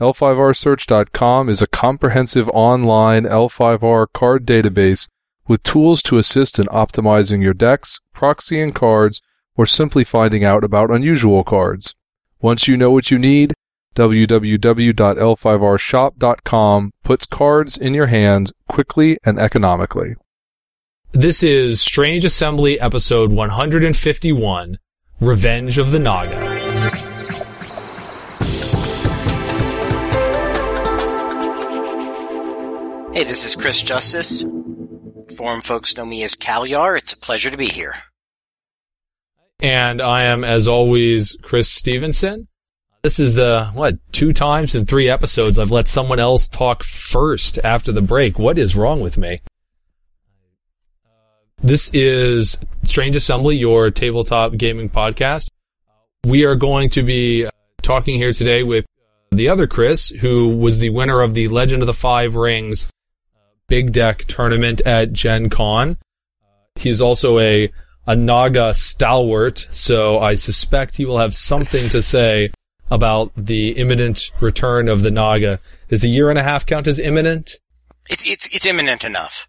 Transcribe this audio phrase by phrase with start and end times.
[0.00, 5.06] L5rsearch.com is a comprehensive online L5R card database
[5.46, 9.22] with tools to assist in optimizing your decks, proxying cards,
[9.56, 11.94] or simply finding out about unusual cards.
[12.40, 13.54] Once you know what you need,
[13.94, 20.16] www.l5rshop.com puts cards in your hands quickly and economically.
[21.16, 24.78] This is Strange Assembly episode 151
[25.18, 26.34] Revenge of the Naga.
[33.14, 34.44] Hey, this is Chris Justice.
[35.38, 36.96] Forum folks know me as Calyar.
[36.96, 37.94] It's a pleasure to be here.
[39.60, 42.46] And I am, as always, Chris Stevenson.
[43.02, 47.58] This is the, what, two times in three episodes I've let someone else talk first
[47.64, 48.38] after the break.
[48.38, 49.40] What is wrong with me?
[51.62, 55.48] This is Strange Assembly, your tabletop gaming podcast.
[56.24, 57.50] We are going to be uh,
[57.82, 58.86] talking here today with
[59.32, 62.88] the other Chris, who was the winner of the Legend of the Five Rings
[63.68, 65.96] Big Deck tournament at Gen Con.
[66.76, 67.72] He's also a,
[68.06, 72.52] a Naga stalwart, so I suspect he will have something to say
[72.90, 75.58] about the imminent return of the Naga.
[75.88, 77.58] Does a year and a half count as imminent?
[78.08, 79.48] It's it's it's imminent enough.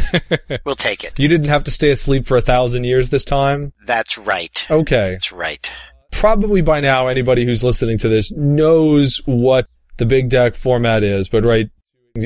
[0.64, 1.18] we'll take it.
[1.18, 3.72] You didn't have to stay asleep for a thousand years this time?
[3.86, 4.66] That's right.
[4.70, 5.12] Okay.
[5.12, 5.72] That's right.
[6.10, 11.28] Probably by now, anybody who's listening to this knows what the big deck format is,
[11.28, 11.68] but right,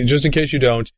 [0.04, 0.90] just in case you don't,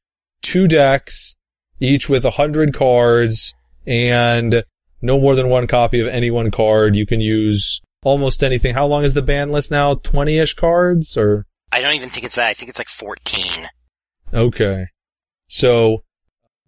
[0.43, 1.35] two decks,
[1.81, 3.55] each with a hundred cards,
[3.87, 4.65] and
[5.01, 6.97] no more than one copy of any one card.
[6.97, 8.75] You can use almost anything.
[8.75, 9.95] How long is the ban list now?
[9.95, 11.47] 20-ish cards, or?
[11.73, 12.49] I don't even think it's that.
[12.49, 13.69] I think it's like 14.
[14.33, 14.87] Okay.
[15.49, 16.03] So,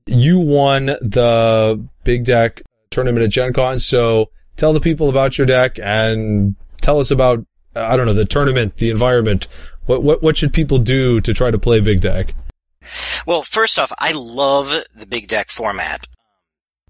[0.07, 5.47] you won the big deck tournament at Gen Con, so tell the people about your
[5.47, 9.47] deck and tell us about, I don't know, the tournament, the environment.
[9.87, 12.35] What, what, what should people do to try to play big deck?
[13.27, 16.07] Well, first off, I love the big deck format.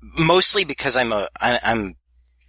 [0.00, 1.96] Mostly because I'm a, I, I'm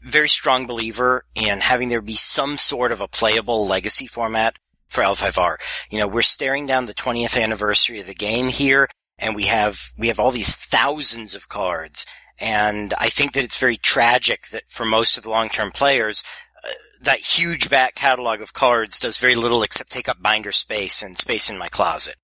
[0.03, 4.56] very strong believer in having there be some sort of a playable legacy format
[4.88, 5.57] for L5R.
[5.90, 8.88] You know, we're staring down the 20th anniversary of the game here,
[9.22, 12.06] and we have, we have all these thousands of cards.
[12.40, 16.24] And I think that it's very tragic that for most of the long-term players,
[16.64, 16.70] uh,
[17.04, 21.16] that huge back catalog of cards does very little except take up binder space and
[21.16, 22.16] space in my closet.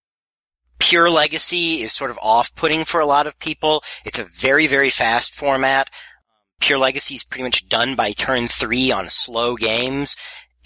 [0.80, 3.84] Pure Legacy is sort of off-putting for a lot of people.
[4.06, 5.90] It's a very, very fast format.
[6.59, 10.16] Pure Legacy is pretty much done by turn three on slow games,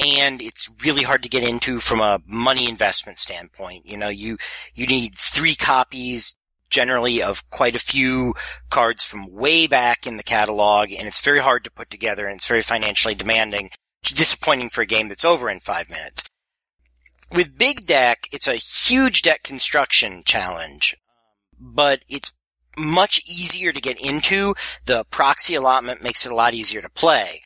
[0.01, 3.85] and it's really hard to get into from a money investment standpoint.
[3.85, 4.37] You know, you,
[4.73, 6.37] you need three copies
[6.69, 8.33] generally of quite a few
[8.69, 12.37] cards from way back in the catalog, and it's very hard to put together, and
[12.37, 13.69] it's very financially demanding.
[14.03, 16.23] Disappointing for a game that's over in five minutes.
[17.33, 20.95] With Big Deck, it's a huge deck construction challenge,
[21.59, 22.33] but it's
[22.77, 24.55] much easier to get into.
[24.85, 27.43] The proxy allotment makes it a lot easier to play,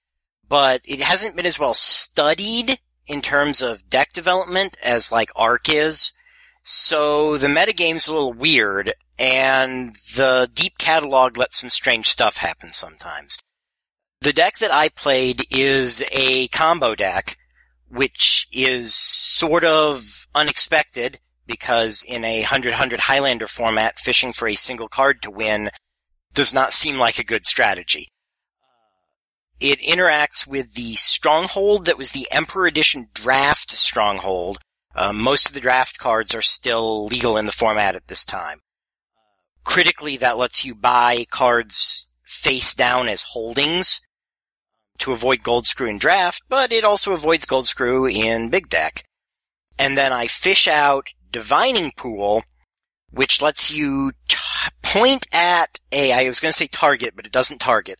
[0.47, 5.69] but it hasn't been as well studied in terms of deck development as like Arc
[5.69, 6.11] is.
[6.63, 12.69] So the metagame's a little weird, and the deep catalog lets some strange stuff happen
[12.69, 13.37] sometimes.
[14.21, 17.37] The deck that I played is a combo deck,
[17.87, 24.87] which is sort of unexpected because in a 100-100 Highlander format, fishing for a single
[24.87, 25.69] card to win
[26.33, 28.09] does not seem like a good strategy.
[29.59, 34.59] It interacts with the Stronghold that was the Emperor Edition draft Stronghold.
[34.93, 38.59] Uh, most of the draft cards are still legal in the format at this time.
[39.63, 44.01] Critically, that lets you buy cards face down as holdings
[44.99, 49.03] to avoid gold screw in draft, but it also avoids gold screw in big deck.
[49.77, 52.43] And then I fish out divining pool,
[53.11, 54.37] which lets you t-
[54.81, 57.99] point at a, I was going to say target, but it doesn't target.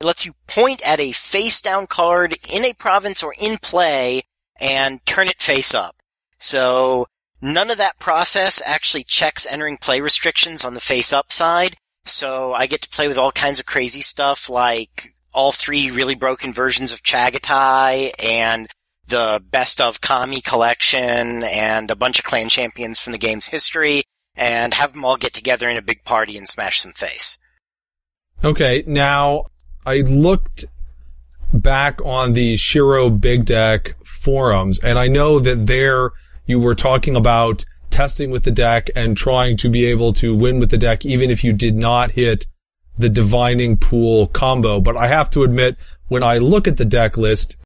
[0.00, 4.22] It lets you point at a face down card in a province or in play
[4.60, 5.96] and turn it face up.
[6.38, 7.06] So
[7.40, 11.76] none of that process actually checks entering play restrictions on the face up side.
[12.04, 16.14] So I get to play with all kinds of crazy stuff like all three really
[16.14, 18.68] broken versions of Chagatai and
[19.08, 24.02] the best of Kami collection and a bunch of clan champions from the game's history
[24.34, 27.38] and have them all get together in a big party and smash some face.
[28.44, 29.46] Okay, now
[29.86, 30.64] I looked
[31.52, 36.10] back on the Shiro Big Deck forums and I know that there
[36.44, 40.58] you were talking about testing with the deck and trying to be able to win
[40.58, 42.48] with the deck even if you did not hit
[42.98, 44.80] the divining pool combo.
[44.80, 45.76] But I have to admit,
[46.08, 47.56] when I look at the deck list,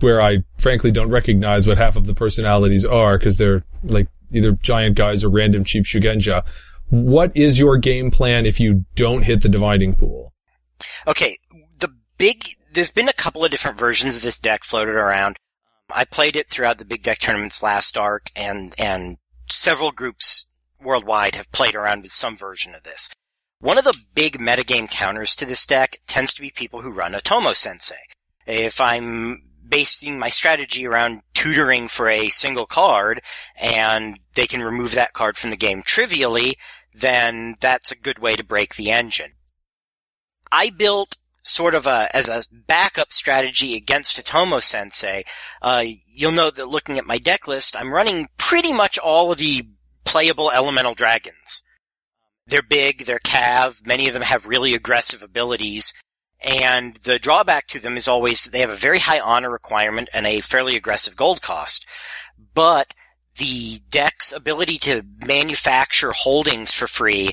[0.00, 4.52] where I frankly don't recognize what half of the personalities are because they're like either
[4.52, 6.44] giant guys or random cheap Shugenja.
[6.88, 10.32] What is your game plan if you don't hit the divining pool?
[11.06, 11.38] Okay,
[11.78, 15.36] the big, there's been a couple of different versions of this deck floated around.
[15.90, 19.18] I played it throughout the big deck tournaments last arc and, and
[19.50, 20.46] several groups
[20.80, 23.10] worldwide have played around with some version of this.
[23.60, 27.12] One of the big metagame counters to this deck tends to be people who run
[27.12, 27.94] Otomo Sensei.
[28.46, 33.22] If I'm basing my strategy around tutoring for a single card
[33.60, 36.56] and they can remove that card from the game trivially,
[36.94, 39.32] then that's a good way to break the engine.
[40.50, 45.24] I built sort of a, as a backup strategy against Otomo Sensei.
[45.62, 49.38] Uh, you'll know that looking at my deck list, I'm running pretty much all of
[49.38, 49.66] the
[50.04, 51.62] playable elemental dragons.
[52.46, 55.92] They're big, they're cav, many of them have really aggressive abilities,
[56.44, 60.08] and the drawback to them is always that they have a very high honor requirement
[60.12, 61.86] and a fairly aggressive gold cost.
[62.54, 62.94] But
[63.36, 67.30] the deck's ability to manufacture holdings for free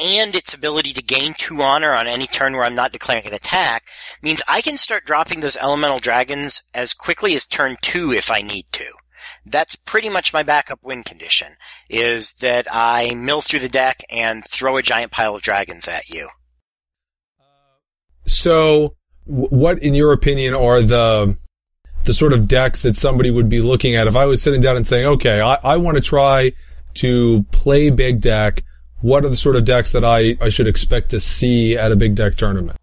[0.00, 3.34] and its ability to gain two honor on any turn where I'm not declaring an
[3.34, 3.84] attack
[4.22, 8.42] means I can start dropping those elemental dragons as quickly as turn two if I
[8.42, 8.86] need to.
[9.46, 11.54] That's pretty much my backup win condition,
[11.88, 16.08] is that I mill through the deck and throw a giant pile of dragons at
[16.08, 16.28] you.
[17.40, 17.44] Uh,
[18.26, 21.36] so, what, in your opinion, are the
[22.04, 24.76] the sort of decks that somebody would be looking at if I was sitting down
[24.76, 26.52] and saying, okay, I, I want to try
[26.94, 28.64] to play big deck.
[29.02, 31.96] What are the sort of decks that I, I should expect to see at a
[31.96, 32.76] big deck tournament?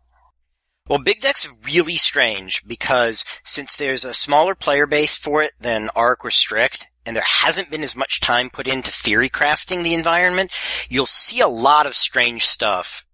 [0.89, 5.51] Well, Big Deck's are really strange because since there's a smaller player base for it
[5.59, 9.83] than Arc or Strict, and there hasn't been as much time put into theory crafting
[9.83, 10.51] the environment,
[10.89, 13.05] you'll see a lot of strange stuff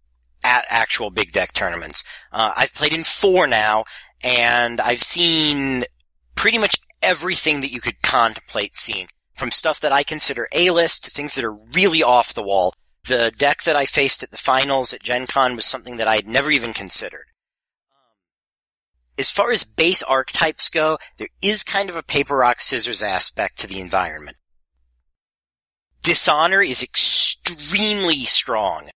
[0.43, 2.03] at actual Big Deck tournaments.
[2.31, 3.85] Uh, I've played in four now,
[4.23, 5.85] and I've seen
[6.35, 9.07] pretty much everything that you could contemplate seeing.
[9.35, 12.75] From stuff that I consider A-list to things that are really off the wall.
[13.05, 16.15] The deck that I faced at the finals at Gen Con was something that I
[16.15, 17.25] had never even considered
[19.17, 23.59] as far as base archetypes go, there is kind of a paper rock scissors aspect
[23.59, 24.37] to the environment.
[26.01, 28.89] Dishonor is extremely strong.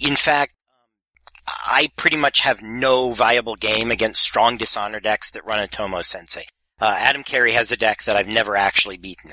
[0.00, 0.54] In fact,
[1.46, 6.00] I pretty much have no viable game against strong Dishonor decks that run a Tomo
[6.02, 6.46] Sensei.
[6.80, 9.32] Uh, Adam Carey has a deck that I've never actually beaten.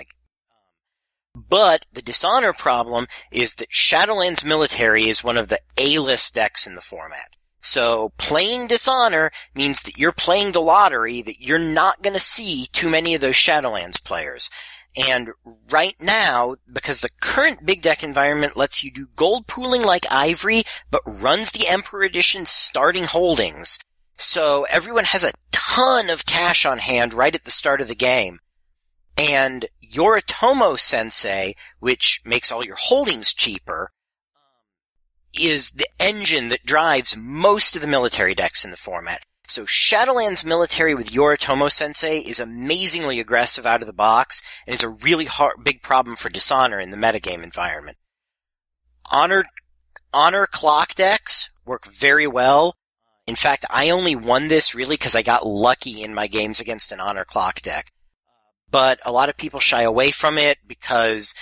[1.47, 6.75] But the Dishonor problem is that Shadowlands Military is one of the A-list decks in
[6.75, 7.36] the format.
[7.62, 12.68] So playing Dishonor means that you're playing the lottery that you're not going to see
[12.71, 14.50] too many of those Shadowlands players.
[14.97, 15.30] And
[15.69, 20.63] right now, because the current big deck environment lets you do gold pooling like Ivory,
[20.89, 23.80] but runs the Emperor Edition starting holdings,
[24.18, 27.95] so everyone has a ton of cash on hand right at the start of the
[27.95, 28.39] game.
[29.18, 33.91] And Yoritomo Sensei, which makes all your holdings cheaper,
[35.38, 39.24] is the engine that drives most of the military decks in the format.
[39.47, 44.83] So Shadowlands military with Yoritomo Sensei is amazingly aggressive out of the box and is
[44.83, 47.97] a really hard, big problem for Dishonor in the metagame environment.
[49.12, 49.45] Honor,
[50.13, 52.75] Honor clock decks work very well.
[53.25, 56.92] In fact, I only won this really because I got lucky in my games against
[56.92, 57.92] an Honor clock deck.
[58.71, 61.33] But a lot of people shy away from it because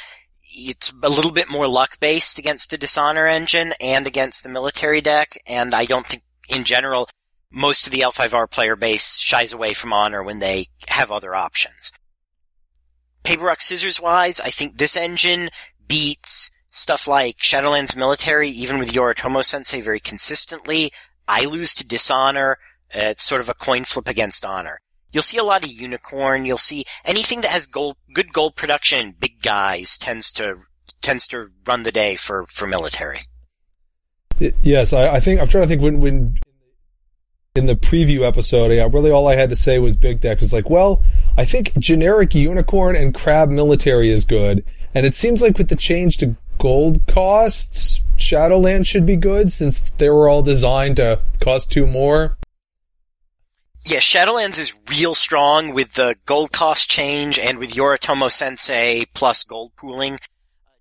[0.43, 5.01] it's a little bit more luck based against the Dishonor engine and against the military
[5.01, 7.10] deck, and I don't think in general
[7.51, 11.91] most of the L5R player base shies away from Honor when they have other options.
[13.24, 15.50] Paper Rock Scissors wise, I think this engine
[15.88, 20.91] beats stuff like Shadowlands Military, even with Yoritomo Sensei very consistently.
[21.27, 22.57] I lose to Dishonor.
[22.91, 24.81] it's sort of a coin flip against Honor.
[25.11, 26.45] You'll see a lot of unicorn.
[26.45, 30.55] You'll see anything that has gold, good gold production, big guys tends to
[31.01, 33.21] tends to run the day for for military.
[34.39, 36.37] Yes, I, I think I'm trying to think when when
[37.55, 40.53] in the preview episode, yeah, really all I had to say was big deck was
[40.53, 41.03] like, well,
[41.35, 45.75] I think generic unicorn and crab military is good, and it seems like with the
[45.75, 51.71] change to gold costs, Shadowland should be good since they were all designed to cost
[51.71, 52.37] two more.
[53.89, 59.46] Yeah, Shadowlands is real strong with the gold cost change and with Yoritomo Sensei plus
[59.46, 60.20] gold pooling.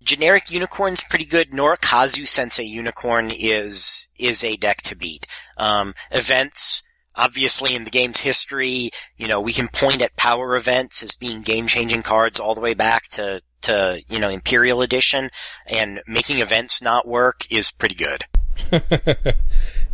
[0.03, 1.51] Generic Unicorn's pretty good.
[1.51, 5.25] Norikazu Sensei Unicorn is is a deck to beat.
[5.55, 6.83] Um, events,
[7.15, 11.43] obviously in the game's history, you know, we can point at power events as being
[11.43, 15.29] game-changing cards all the way back to, to, you know, Imperial Edition,
[15.65, 18.23] and making events not work is pretty good.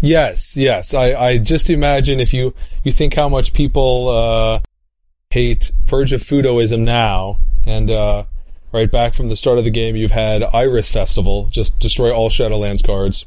[0.02, 0.94] yes, yes.
[0.94, 4.60] I, I just imagine if you, you think how much people uh,
[5.30, 8.26] hate Purge of Fudoism now, and uh,
[8.72, 12.30] right back from the start of the game, you've had Iris Festival, just destroy all
[12.30, 13.26] Shadowlands cards.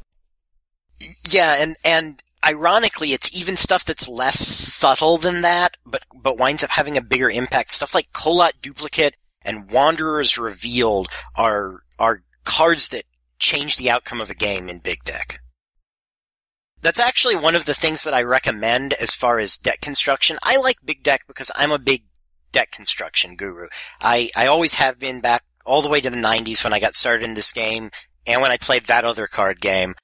[1.30, 6.64] Yeah, and and ironically, it's even stuff that's less subtle than that, but but winds
[6.64, 7.72] up having a bigger impact.
[7.72, 13.04] Stuff like Kolat Duplicate and Wanderers Revealed are are cards that
[13.38, 15.40] change the outcome of a game in Big Deck.
[16.86, 20.38] That's actually one of the things that I recommend as far as deck construction.
[20.44, 22.04] I like Big Deck because I'm a big
[22.52, 23.66] deck construction guru.
[24.00, 26.94] I, I always have been back all the way to the 90s when I got
[26.94, 27.90] started in this game
[28.24, 29.96] and when I played that other card game.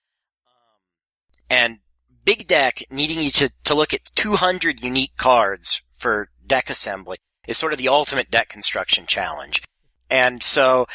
[1.48, 1.78] And
[2.24, 7.56] Big Deck needing you to, to look at 200 unique cards for deck assembly is
[7.56, 9.62] sort of the ultimate deck construction challenge.
[10.10, 10.88] And so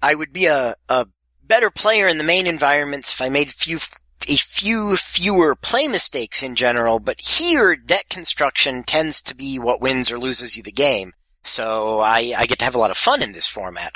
[0.00, 1.08] I would be a, a
[1.42, 3.80] better player in the main environments if I made few
[4.28, 9.80] a few fewer play mistakes in general, but here deck construction tends to be what
[9.80, 11.12] wins or loses you the game.
[11.42, 13.94] So I, I get to have a lot of fun in this format.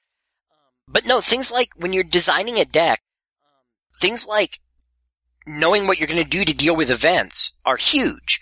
[0.87, 3.01] But no, things like when you're designing a deck,
[4.01, 4.61] things like
[5.47, 8.41] knowing what you're going to do to deal with events are huge.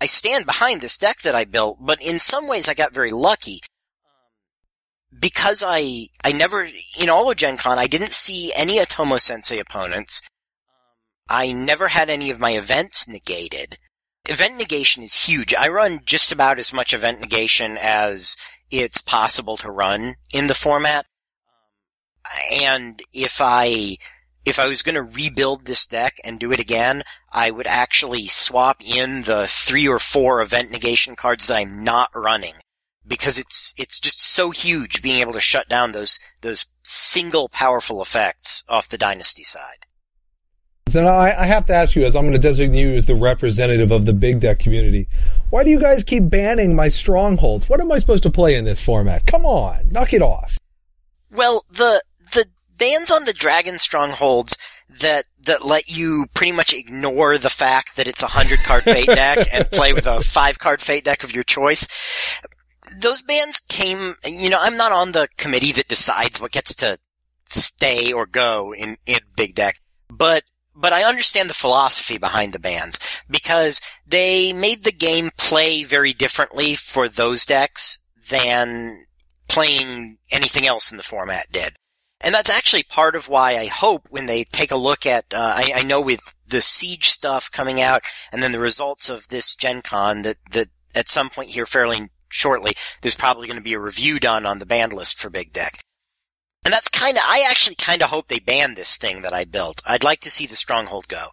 [0.00, 3.12] I stand behind this deck that I built, but in some ways I got very
[3.12, 3.60] lucky
[5.18, 6.68] because I I never
[6.98, 10.22] in all of Gen Con I didn't see any Otomo Sensei opponents.
[11.28, 13.78] I never had any of my events negated.
[14.26, 15.54] Event negation is huge.
[15.54, 18.36] I run just about as much event negation as
[18.70, 21.06] it's possible to run in the format.
[22.52, 23.98] And if I
[24.44, 27.02] if I was going to rebuild this deck and do it again,
[27.32, 32.10] I would actually swap in the three or four event negation cards that I'm not
[32.14, 32.54] running
[33.06, 38.02] because it's it's just so huge being able to shut down those those single powerful
[38.02, 39.83] effects off the dynasty side.
[40.86, 43.14] Then I, I have to ask you, as I'm going to designate you as the
[43.14, 45.08] representative of the big deck community,
[45.50, 47.68] why do you guys keep banning my strongholds?
[47.68, 49.26] What am I supposed to play in this format?
[49.26, 50.58] Come on, knock it off.
[51.30, 54.56] Well, the the bans on the dragon strongholds
[54.88, 59.06] that that let you pretty much ignore the fact that it's a hundred card fate
[59.06, 61.88] deck and play with a five card fate deck of your choice
[62.98, 66.98] those bans came, you know, I'm not on the committee that decides what gets to
[67.46, 72.58] stay or go in, in Big Deck, but, but I understand the philosophy behind the
[72.58, 78.98] bans because they made the game play very differently for those decks than
[79.48, 81.76] playing anything else in the format did.
[82.20, 85.52] And that's actually part of why I hope when they take a look at, uh,
[85.56, 88.02] I, I, know with the Siege stuff coming out
[88.32, 92.08] and then the results of this Gen Con that, that at some point here fairly
[92.30, 95.52] shortly, there's probably going to be a review done on the banned list for Big
[95.52, 95.80] Deck.
[96.64, 99.44] And that's kind of, I actually kind of hope they ban this thing that I
[99.44, 99.82] built.
[99.86, 101.28] I'd like to see the Stronghold go.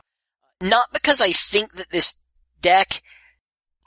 [0.61, 2.21] Not because I think that this
[2.61, 3.01] deck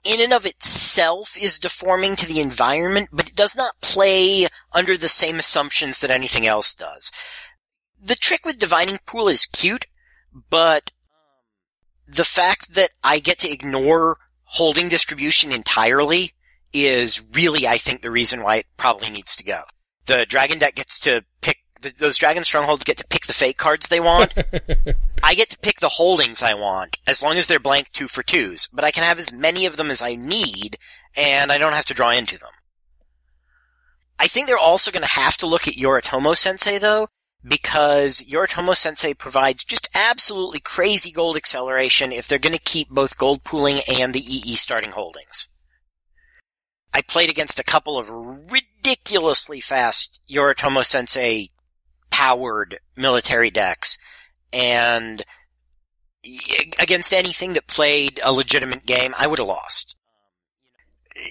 [0.05, 4.97] in and of itself is deforming to the environment, but it does not play under
[4.97, 7.11] the same assumptions that anything else does.
[8.01, 9.87] The trick with Divining Pool is cute,
[10.51, 16.33] but um, the fact that I get to ignore holding distribution entirely
[16.73, 19.63] is really, I think, the reason why it probably needs to go.
[20.07, 23.57] The dragon deck gets to pick, the, those dragon strongholds get to pick the fake
[23.57, 24.35] cards they want.
[25.23, 28.23] I get to pick the holdings I want, as long as they're blank two for
[28.23, 30.77] twos, but I can have as many of them as I need,
[31.17, 32.51] and I don't have to draw into them.
[34.19, 37.09] I think they're also going to have to look at Yoritomo Sensei though,
[37.47, 43.19] because Yoritomo Sensei provides just absolutely crazy gold acceleration if they're going to keep both
[43.19, 45.49] gold pooling and the EE starting holdings.
[46.93, 48.09] I played against a couple of
[48.85, 51.51] ridiculously fast Yoritomo Sensei
[52.11, 53.99] powered military decks,
[54.53, 55.25] and
[56.79, 59.95] against anything that played a legitimate game, I would have lost.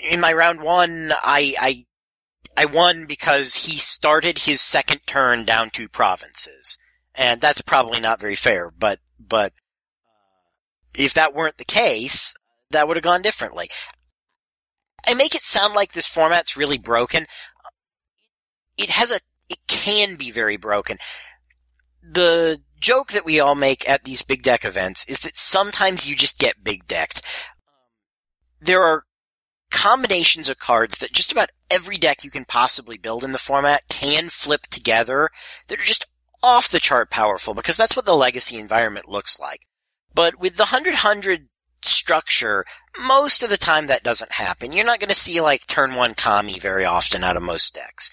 [0.10, 1.86] In my round one, I, I,
[2.58, 6.78] I won because he started his second turn down two provinces.
[7.16, 9.54] And that's probably not very fair, but, but,
[10.96, 12.36] if that weren't the case,
[12.70, 13.70] that would have gone differently.
[15.08, 17.28] I make it sound like this format's really broken.
[18.78, 19.20] It has a,
[19.50, 20.98] it can be very broken.
[22.02, 26.16] The joke that we all make at these big deck events is that sometimes you
[26.16, 27.22] just get big decked.
[28.62, 29.04] There are
[29.72, 33.88] combinations of cards that just about every deck you can possibly build in the format
[33.90, 35.30] can flip together
[35.68, 36.06] that are just
[36.44, 39.62] off the chart powerful because that's what the legacy environment looks like.
[40.14, 41.48] But with the 100 100
[41.86, 42.66] structure,
[42.98, 44.72] most of the time that doesn't happen.
[44.72, 48.12] You're not going to see like turn one Kami very often out of most decks.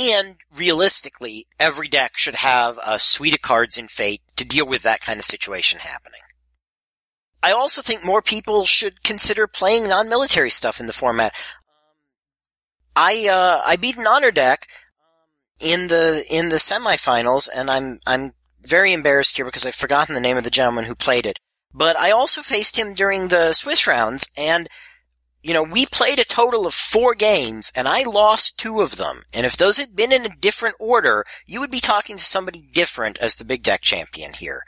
[0.00, 4.82] And realistically, every deck should have a suite of cards in Fate to deal with
[4.82, 6.20] that kind of situation happening.
[7.42, 11.34] I also think more people should consider playing non-military stuff in the format.
[12.96, 14.66] I uh, I beat an honor deck
[15.60, 18.32] in the in the semifinals, and I'm I'm
[18.62, 21.38] very embarrassed here because I've forgotten the name of the gentleman who played it.
[21.74, 24.68] But I also faced him during the Swiss rounds, and
[25.44, 29.24] you know, we played a total of four games and I lost two of them.
[29.34, 32.62] And if those had been in a different order, you would be talking to somebody
[32.72, 34.62] different as the big deck champion here.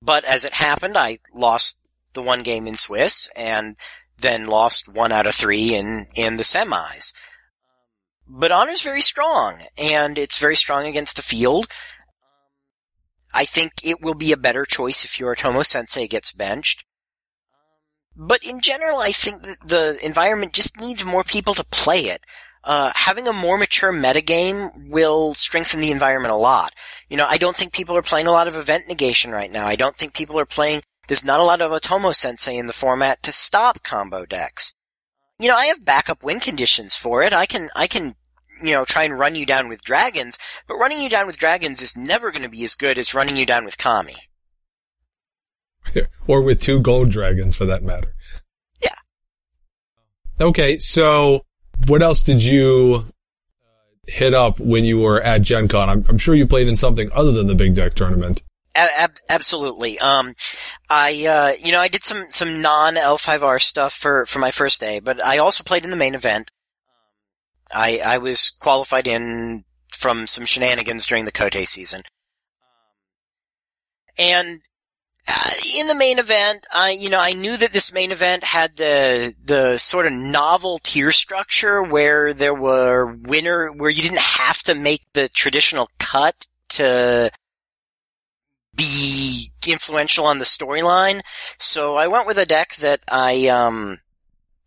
[0.00, 3.76] But as it happened, I lost the one game in Swiss and
[4.18, 7.12] then lost one out of three in, in the semis.
[8.26, 11.68] But Honor's very strong and it's very strong against the field.
[13.36, 16.86] I think it will be a better choice if Yoritomo Sensei gets benched.
[18.16, 22.24] But in general, I think the environment just needs more people to play it.
[22.64, 26.72] Uh, having a more mature metagame will strengthen the environment a lot.
[27.10, 29.66] You know, I don't think people are playing a lot of event negation right now.
[29.66, 32.72] I don't think people are playing, there's not a lot of Otomo Sensei in the
[32.72, 34.72] format to stop combo decks.
[35.38, 37.34] You know, I have backup win conditions for it.
[37.34, 38.14] I can, I can,
[38.62, 41.82] you know, try and run you down with dragons, but running you down with dragons
[41.82, 44.16] is never going to be as good as running you down with Kami.
[46.26, 48.14] or with two gold dragons for that matter.
[48.82, 48.96] Yeah.
[50.40, 51.42] Okay, so
[51.86, 55.88] what else did you uh, hit up when you were at Gen Con?
[55.88, 58.42] I'm, I'm sure you played in something other than the big deck tournament.
[58.74, 59.98] Ab- absolutely.
[60.00, 60.34] Um,
[60.90, 64.80] I, uh, you know, I did some, some non L5R stuff for, for my first
[64.80, 66.50] day, but I also played in the main event.
[67.74, 72.02] I, I was qualified in from some shenanigans during the Kotei season.
[74.18, 74.60] And
[75.28, 78.76] uh, in the main event, I you know I knew that this main event had
[78.76, 84.62] the the sort of novel tier structure where there were winner where you didn't have
[84.64, 87.30] to make the traditional cut to
[88.74, 91.22] be influential on the storyline.
[91.58, 93.98] So I went with a deck that I um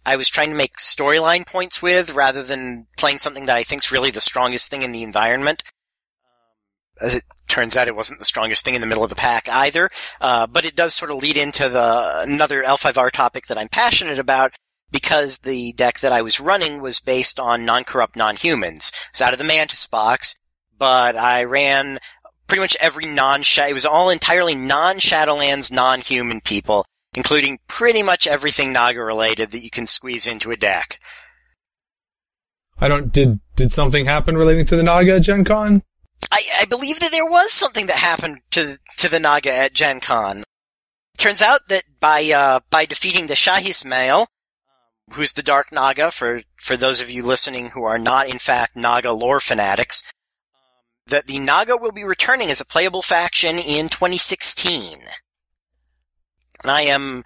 [0.05, 3.83] I was trying to make storyline points with rather than playing something that I think
[3.83, 5.63] is really the strongest thing in the environment.
[7.01, 9.47] As it turns out, it wasn't the strongest thing in the middle of the pack
[9.49, 9.89] either.
[10.19, 14.19] Uh, but it does sort of lead into the another L5R topic that I'm passionate
[14.19, 14.53] about
[14.91, 18.91] because the deck that I was running was based on non-corrupt non-humans.
[19.12, 20.35] It's out of the Mantis box,
[20.77, 21.99] but I ran
[22.47, 28.72] pretty much every non it was all entirely non-Shadowlands, non-human people, including pretty much everything
[28.72, 31.00] Naga related that you can squeeze into a deck.
[32.80, 35.84] I don't did did something happen relating to the Naga at Gen Con?
[36.32, 40.00] I, I believe that there was something that happened to to the Naga at Gen
[40.00, 40.43] Con.
[41.17, 44.28] Turns out that by uh, by defeating the Shahismail,
[45.12, 48.76] who's the Dark Naga, for for those of you listening who are not in fact
[48.76, 50.04] Naga lore fanatics,
[51.08, 55.00] that the Naga will be returning as a playable faction in 2016.
[56.62, 57.24] And I am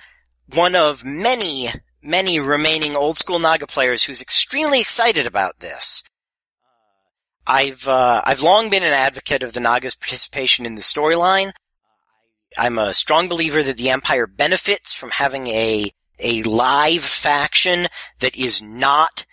[0.53, 1.69] one of many,
[2.01, 6.03] many remaining old school Naga players who's extremely excited about this.
[7.45, 11.51] I've uh, I've long been an advocate of the Naga's participation in the storyline.
[12.57, 17.87] I'm a strong believer that the Empire benefits from having a a live faction
[18.19, 19.25] that is not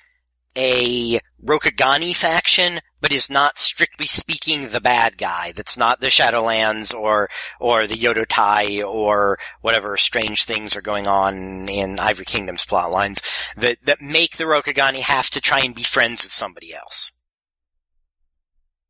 [0.56, 5.52] a Rokugani faction, but is not strictly speaking the bad guy.
[5.52, 11.68] That's not the Shadowlands or or the Yodotai or whatever strange things are going on
[11.68, 13.22] in Ivory Kingdom's plot lines
[13.56, 17.10] that that make the Rokugani have to try and be friends with somebody else.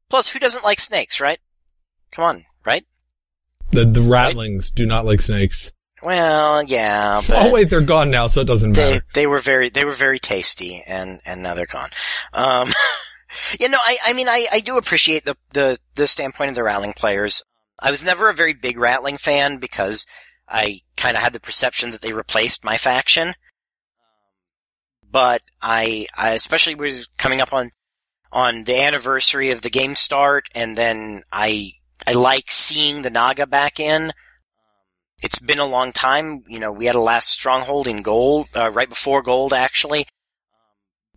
[0.09, 1.39] Plus, who doesn't like snakes, right?
[2.11, 2.85] Come on, right?
[3.71, 5.73] The the ratlings do not like snakes.
[6.03, 9.05] Well, yeah, but Oh wait, they're gone now, so it doesn't they matter.
[9.15, 11.91] they were very they were very tasty, and and now they're gone.
[12.33, 12.69] Um,
[13.61, 16.63] you know, I I mean, I I do appreciate the the the standpoint of the
[16.63, 17.43] ratling players.
[17.79, 20.07] I was never a very big ratling fan because
[20.49, 23.35] I kind of had the perception that they replaced my faction.
[25.11, 27.71] But I I especially was coming up on
[28.33, 31.73] on the anniversary of the game start, and then I
[32.07, 34.13] I like seeing the Naga back in.
[35.23, 36.45] It's been a long time.
[36.49, 40.07] You know, we had a last stronghold in gold, uh, right before gold, actually.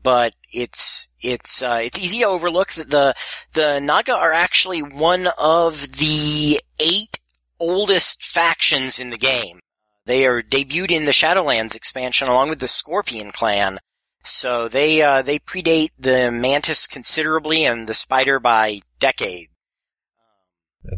[0.02, 3.16] But it's it's uh, it's easy to overlook that the
[3.54, 7.20] the Naga are actually one of the eight
[7.60, 9.60] oldest factions in the game.
[10.06, 13.80] They are debuted in the Shadowlands expansion along with the Scorpion clan.
[14.24, 19.50] So they uh, they predate the Mantis considerably and the Spider by decades.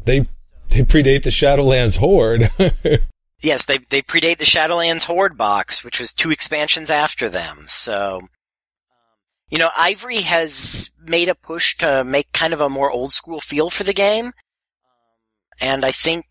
[0.05, 0.27] They
[0.69, 2.49] they predate the Shadowlands Horde.
[3.43, 7.65] Yes, they they predate the Shadowlands Horde box, which was two expansions after them.
[7.67, 8.29] So, um,
[9.49, 13.39] You know, Ivory has made a push to make kind of a more old school
[13.39, 14.31] feel for the game.
[15.61, 16.25] And I think,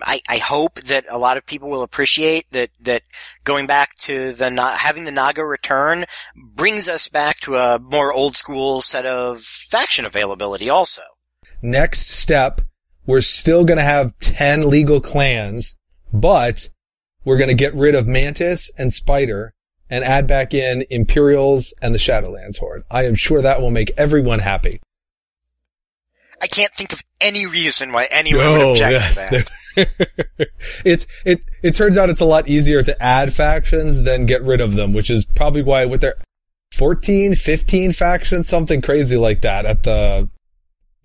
[0.00, 3.02] I, I hope that a lot of people will appreciate that, that
[3.44, 8.36] going back to the, having the Naga return brings us back to a more old
[8.36, 11.02] school set of faction availability also.
[11.60, 12.62] Next step,
[13.12, 15.76] we're still gonna have 10 legal clans,
[16.14, 16.70] but
[17.26, 19.52] we're gonna get rid of Mantis and Spider
[19.90, 22.84] and add back in Imperials and the Shadowlands Horde.
[22.90, 24.80] I am sure that will make everyone happy.
[26.40, 29.28] I can't think of any reason why anyone would object yes.
[29.28, 29.44] to
[29.76, 30.48] that.
[30.86, 34.62] it's it it turns out it's a lot easier to add factions than get rid
[34.62, 36.14] of them, which is probably why with their
[36.72, 40.30] 14, 15 factions, something crazy like that at the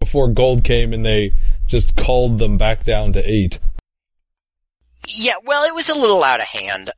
[0.07, 1.33] before gold came and they
[1.67, 3.59] just called them back down to 8.
[5.09, 6.93] Yeah, well, it was a little out of hand um,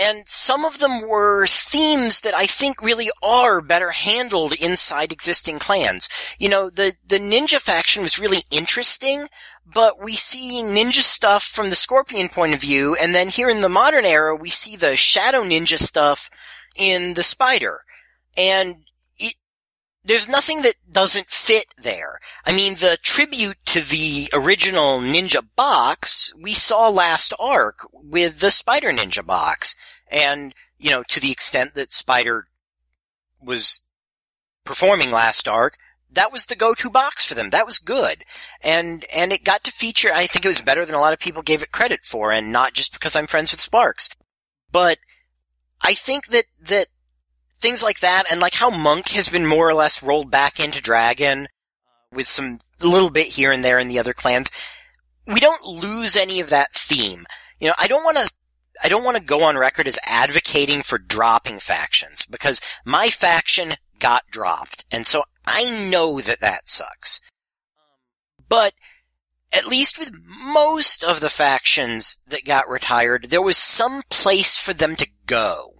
[0.00, 5.58] and some of them were themes that I think really are better handled inside existing
[5.58, 6.08] clans.
[6.38, 9.28] You know, the, the ninja faction was really interesting,
[9.64, 13.60] but we see ninja stuff from the Scorpion point of view, and then here in
[13.60, 16.30] the modern era, we see the shadow ninja stuff
[16.76, 17.82] in the spider.
[18.38, 18.76] And
[20.10, 22.18] there's nothing that doesn't fit there.
[22.44, 28.50] I mean, the tribute to the original ninja box we saw last arc with the
[28.50, 29.76] spider ninja box.
[30.10, 32.46] And, you know, to the extent that Spider
[33.40, 33.82] was
[34.64, 35.78] performing last arc,
[36.10, 37.50] that was the go-to box for them.
[37.50, 38.24] That was good.
[38.60, 41.20] And, and it got to feature, I think it was better than a lot of
[41.20, 44.08] people gave it credit for, and not just because I'm friends with Sparks.
[44.72, 44.98] But
[45.80, 46.88] I think that, that
[47.60, 50.82] things like that, and like how Monk has been more or less rolled back into
[50.82, 51.46] Dragon, uh,
[52.12, 54.50] with some little bit here and there in the other clans,
[55.26, 57.24] we don't lose any of that theme.
[57.60, 58.32] You know, I don't want to
[58.82, 63.74] I don't want to go on record as advocating for dropping factions because my faction
[63.98, 64.84] got dropped.
[64.90, 67.20] And so I know that that sucks.
[68.48, 68.72] But
[69.52, 74.72] at least with most of the factions that got retired, there was some place for
[74.72, 75.72] them to go.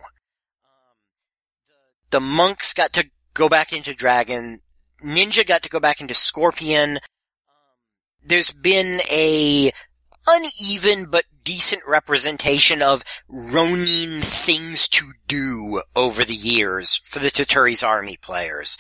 [2.11, 4.61] The monks got to go back into dragon.
[5.05, 6.99] Ninja got to go back into scorpion.
[8.23, 9.73] There's been a
[10.27, 17.83] uneven but decent representation of Ronin things to do over the years for the Toturi's
[17.83, 18.77] army players.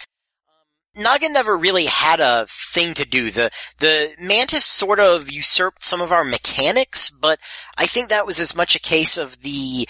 [0.94, 3.30] Naga never really had a thing to do.
[3.30, 7.38] The, the Mantis sort of usurped some of our mechanics, but
[7.78, 9.88] I think that was as much a case of the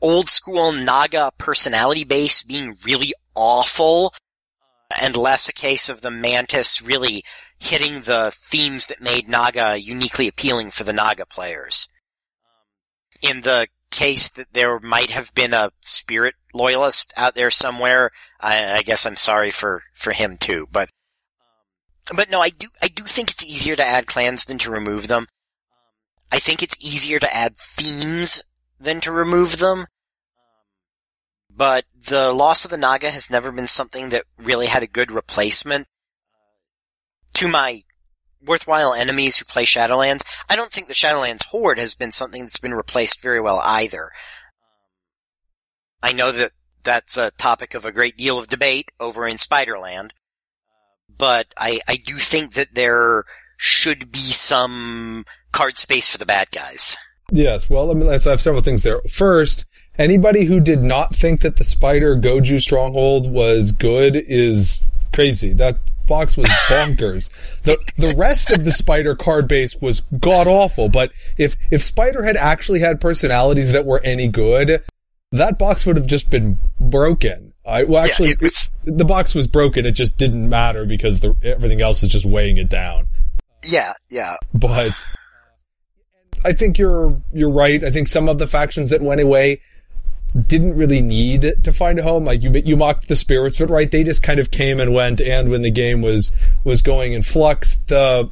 [0.00, 4.14] old school Naga personality base being really awful
[4.90, 7.24] uh, and less a case of the Mantis really
[7.58, 11.88] hitting the themes that made Naga uniquely appealing for the Naga players.
[13.20, 18.74] In the case that there might have been a spirit loyalist out there somewhere, I,
[18.78, 20.90] I guess I'm sorry for, for him too, but,
[22.14, 25.08] but no, I do, I do think it's easier to add clans than to remove
[25.08, 25.26] them.
[26.30, 28.42] I think it's easier to add themes
[28.80, 29.86] than to remove them.
[31.50, 35.10] But the loss of the Naga has never been something that really had a good
[35.10, 35.88] replacement
[37.34, 37.84] to my
[38.44, 42.58] worthwhile enemies who play Shadowlands, I don't think the Shadowlands Horde has been something that's
[42.58, 44.10] been replaced very well either.
[46.02, 46.52] I know that
[46.84, 50.10] that's a topic of a great deal of debate over in Spiderland,
[51.16, 53.24] but I, I do think that there
[53.56, 56.96] should be some card space for the bad guys.
[57.30, 59.00] Yes, well, I mean, I have several things there.
[59.08, 59.66] First,
[59.98, 65.52] anybody who did not think that the Spider Goju Stronghold was good is crazy.
[65.52, 67.28] That box was bonkers.
[67.64, 72.22] the the rest of the Spider card base was god awful, but if if Spider
[72.22, 74.82] had actually had personalities that were any good,
[75.30, 77.52] that box would have just been broken.
[77.66, 79.84] I well actually yeah, it, the box was broken.
[79.84, 83.06] It just didn't matter because the, everything else was just weighing it down.
[83.66, 84.36] Yeah, yeah.
[84.54, 85.04] But
[86.48, 87.84] I think you're you're right.
[87.84, 89.60] I think some of the factions that went away
[90.46, 92.24] didn't really need to find a home.
[92.24, 95.20] Like you, you mocked the spirits, but right, they just kind of came and went.
[95.20, 96.30] And when the game was
[96.64, 98.30] was going in flux, the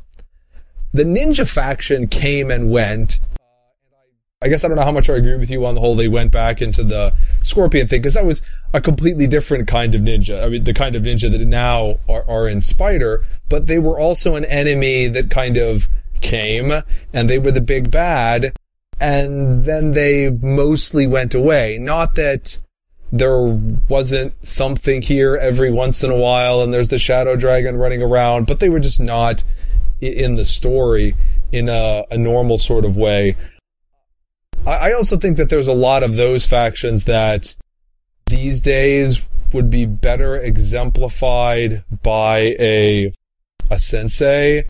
[0.95, 3.21] the ninja faction came and went.
[3.43, 3.97] Uh,
[4.41, 5.95] I guess I don't know how much I agree with you on the whole.
[5.95, 8.41] They went back into the scorpion thing because that was
[8.73, 10.43] a completely different kind of ninja.
[10.43, 14.01] I mean, the kind of ninja that now are, are in Spider, but they were
[14.01, 18.53] also an enemy that kind of came and they were the big bad
[19.01, 21.79] and then they mostly went away.
[21.79, 22.59] Not that
[23.13, 23.43] there
[23.89, 28.47] wasn't something here every once in a while and there's the shadow dragon running around,
[28.47, 29.45] but they were just not
[30.01, 31.15] in the story
[31.53, 33.37] in a, a normal sort of way.
[34.67, 37.55] I also think that there's a lot of those factions that
[38.27, 43.15] these days would be better exemplified by a
[43.71, 44.67] a sensei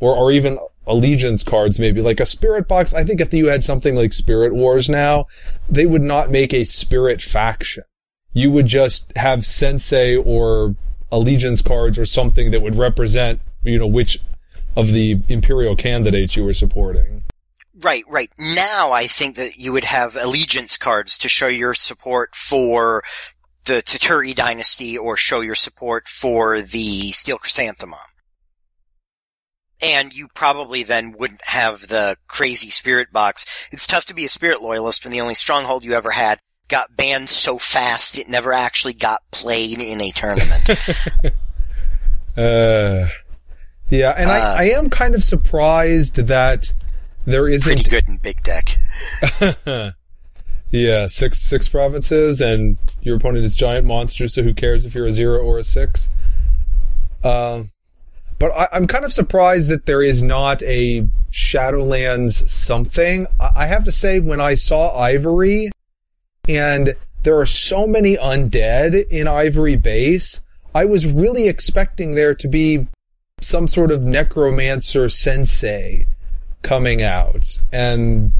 [0.00, 3.62] or or even allegiance cards maybe like a spirit box i think if you had
[3.62, 5.26] something like spirit wars now
[5.68, 7.84] they would not make a spirit faction
[8.32, 10.76] you would just have sensei or
[11.10, 14.18] allegiance cards or something that would represent you know which
[14.76, 17.22] of the imperial candidates you were supporting
[17.82, 18.30] Right, right.
[18.38, 23.04] Now I think that you would have allegiance cards to show your support for
[23.66, 27.98] the Toturi dynasty or show your support for the Steel Chrysanthemum.
[29.82, 33.44] And you probably then wouldn't have the crazy spirit box.
[33.70, 36.96] It's tough to be a spirit loyalist when the only stronghold you ever had got
[36.96, 40.68] banned so fast it never actually got played in a tournament.
[42.36, 43.08] uh,
[43.88, 46.72] yeah, and Uh, I, I am kind of surprised that
[47.26, 48.76] there isn't Pretty good in big deck.
[50.70, 54.34] yeah, six six provinces, and your opponent is giant monsters.
[54.34, 56.08] So who cares if you're a zero or a six?
[57.22, 57.70] Um,
[58.38, 63.26] but I, I'm kind of surprised that there is not a Shadowlands something.
[63.40, 65.70] I, I have to say, when I saw Ivory,
[66.48, 70.40] and there are so many undead in Ivory Base,
[70.74, 72.86] I was really expecting there to be
[73.40, 76.06] some sort of necromancer sensei
[76.62, 78.32] coming out, and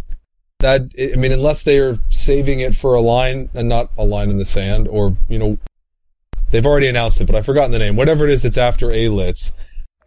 [0.59, 4.30] that I mean, unless they are saving it for a line and not a line
[4.30, 5.59] in the sand, or you know,
[6.50, 7.96] they've already announced it, but I've forgotten the name.
[7.96, 9.52] Whatever it is that's after Alitz.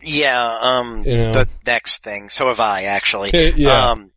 [0.02, 1.32] Yeah, um, You know.
[1.32, 2.30] the next thing.
[2.30, 3.32] So have I, actually.
[3.56, 4.12] yeah, Um,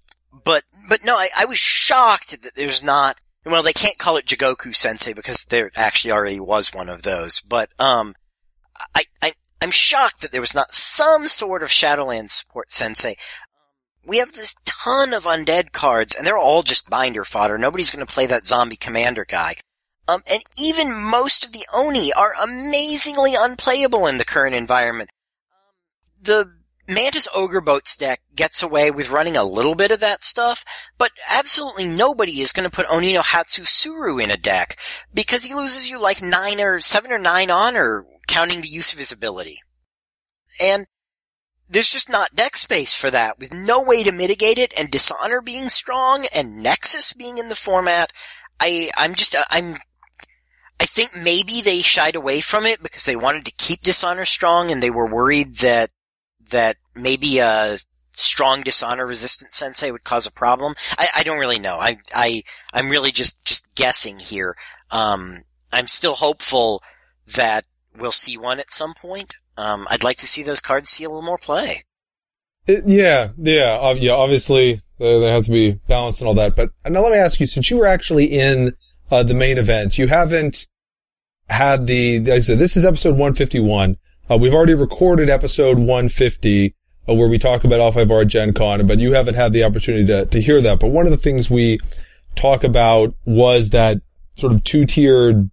[0.45, 4.27] but, but no, I, I was shocked that there's not, well, they can't call it
[4.27, 8.15] Jigoku Sensei because there actually already was one of those, but, um,
[8.95, 13.17] I, I, I'm shocked that there was not some sort of Shadowlands support Sensei.
[14.05, 17.57] We have this ton of undead cards, and they're all just binder fodder.
[17.59, 19.55] Nobody's gonna play that zombie commander guy.
[20.09, 25.11] Um, and even most of the Oni are amazingly unplayable in the current environment.
[26.23, 26.53] The
[26.89, 30.65] Mantis Ogre Boats deck gets away with running a little bit of that stuff,
[30.99, 34.79] but absolutely nobody is going to put Oni no Hatsu Suru in a deck
[35.13, 38.99] because he loses you like nine or seven or nine honor counting the use of
[38.99, 39.59] his ability.
[40.61, 40.87] And
[41.69, 45.41] there's just not deck space for that with no way to mitigate it and Dishonor
[45.41, 48.13] being strong and Nexus being in the format.
[48.61, 49.79] I, I'm just, uh, I'm,
[50.79, 54.71] I think maybe they shied away from it because they wanted to keep Dishonor strong
[54.71, 55.91] and they were worried that
[56.53, 57.77] that maybe a
[58.13, 60.75] strong dishonor resistant sensei would cause a problem.
[60.97, 61.79] I, I don't really know.
[61.79, 64.57] I, I, I'm really just, just guessing here.
[64.91, 66.83] Um, I'm still hopeful
[67.35, 67.65] that
[67.99, 69.35] we'll see one at some point.
[69.57, 71.85] Um, I'd like to see those cards see a little more play.
[72.67, 74.13] It- yeah, yeah, yeah.
[74.13, 76.55] Obviously, they, they have to be balanced and all that.
[76.57, 78.75] But uh, now let me ask you: since you were actually in
[79.11, 80.67] uh, the main event, you haven't
[81.49, 82.21] had the.
[82.21, 83.97] Like I said, this is episode 151.
[84.31, 86.75] Uh, we've already recorded episode 150,
[87.09, 90.25] uh, where we talk about L5R Gen Con, but you haven't had the opportunity to,
[90.27, 90.79] to hear that.
[90.79, 91.81] But one of the things we
[92.37, 93.99] talk about was that
[94.37, 95.51] sort of two-tiered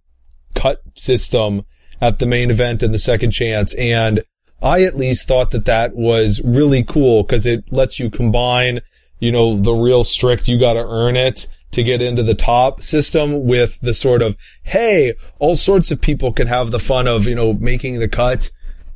[0.54, 1.64] cut system
[2.00, 3.74] at the main event and the second chance.
[3.74, 4.22] And
[4.62, 8.80] I at least thought that that was really cool because it lets you combine,
[9.18, 12.82] you know, the real strict, you got to earn it to get into the top
[12.82, 17.26] system with the sort of, hey, all sorts of people can have the fun of,
[17.26, 18.50] you know, making the cut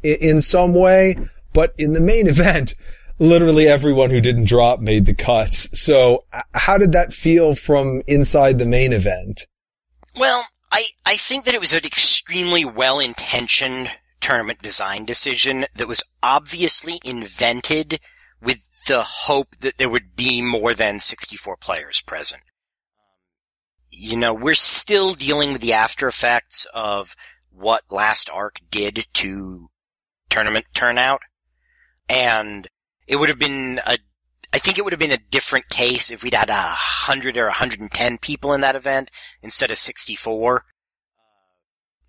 [0.05, 1.17] in, some way.
[1.53, 2.75] But in the main event,
[3.19, 5.81] literally everyone who didn't drop made the cuts.
[5.81, 9.47] So how did that feel from inside the main event?
[10.17, 13.91] Well, I, I think that it was an extremely well-intentioned
[14.21, 18.01] tournament design decision that was obviously invented
[18.41, 22.43] with the hope that there would be more than 64 players present.
[23.91, 27.15] You know, we're still dealing with the after effects of
[27.51, 29.69] what last arc did to
[30.35, 31.21] tournament turnout.
[32.09, 32.67] And
[33.07, 33.99] it would have been a,
[34.53, 37.45] I think it would have been a different case if we'd had a hundred or
[37.45, 39.11] 110 people in that event
[39.43, 40.65] instead of 64.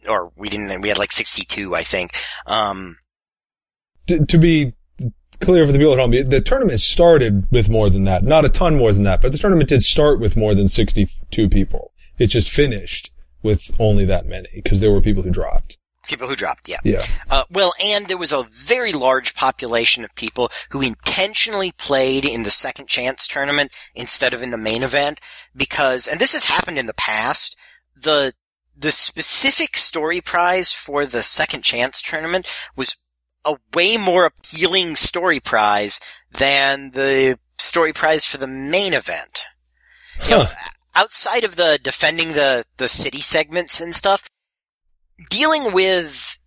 [0.08, 2.14] Or we didn't, we had like 62, I think.
[2.48, 2.98] Um,
[4.08, 4.74] to, to be
[5.40, 8.24] clear for the people at home, the tournament started with more than that.
[8.24, 11.50] Not a ton more than that, but the tournament did start with more than 62
[11.50, 11.92] people.
[12.18, 13.12] It just finished
[13.44, 15.78] with only that many because there were people who dropped.
[16.08, 16.80] People who dropped, yeah.
[16.84, 17.06] Yeah.
[17.30, 22.44] Uh, well, and there was a very large population of people who intentionally played in
[22.44, 25.20] the second chance tournament instead of in the main event
[25.56, 27.58] because, and this has happened in the past,
[27.96, 28.34] the,
[28.78, 32.98] the specific story prize for the second chance tournament was
[33.46, 36.00] a way more appealing story prize
[36.32, 39.46] than the story prize for the main event.
[40.24, 40.48] You know,
[40.96, 44.28] outside of the defending the the city segments and stuff,
[45.30, 46.38] dealing with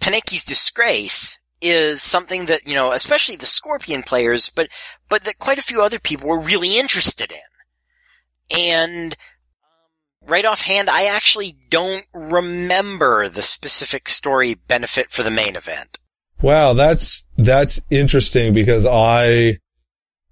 [0.00, 4.68] Paneki's disgrace is something that you know, especially the Scorpion players, but
[5.08, 10.88] but that quite a few other people were really interested in, and um, right offhand,
[10.88, 15.98] I actually don't remember the specific story benefit for the main event.
[16.40, 19.58] Wow, that's that's interesting because I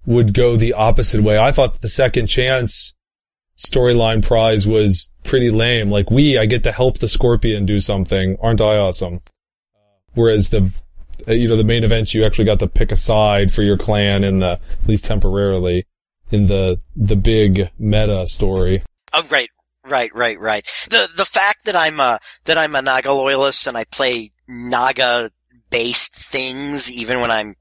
[0.05, 1.37] would go the opposite way.
[1.37, 2.93] I thought the second chance
[3.57, 5.89] storyline prize was pretty lame.
[5.89, 8.37] Like we, I get to help the Scorpion do something.
[8.41, 9.21] Aren't I awesome?
[10.13, 10.71] Whereas the
[11.27, 13.77] uh, you know the main event, you actually got to pick a side for your
[13.77, 15.85] clan in the at least temporarily
[16.31, 18.83] in the the big meta story.
[19.13, 19.49] Oh, right,
[19.85, 20.67] right, right, right.
[20.89, 25.31] The the fact that I'm a that I'm a Naga loyalist and I play Naga
[25.69, 27.55] based things even when I'm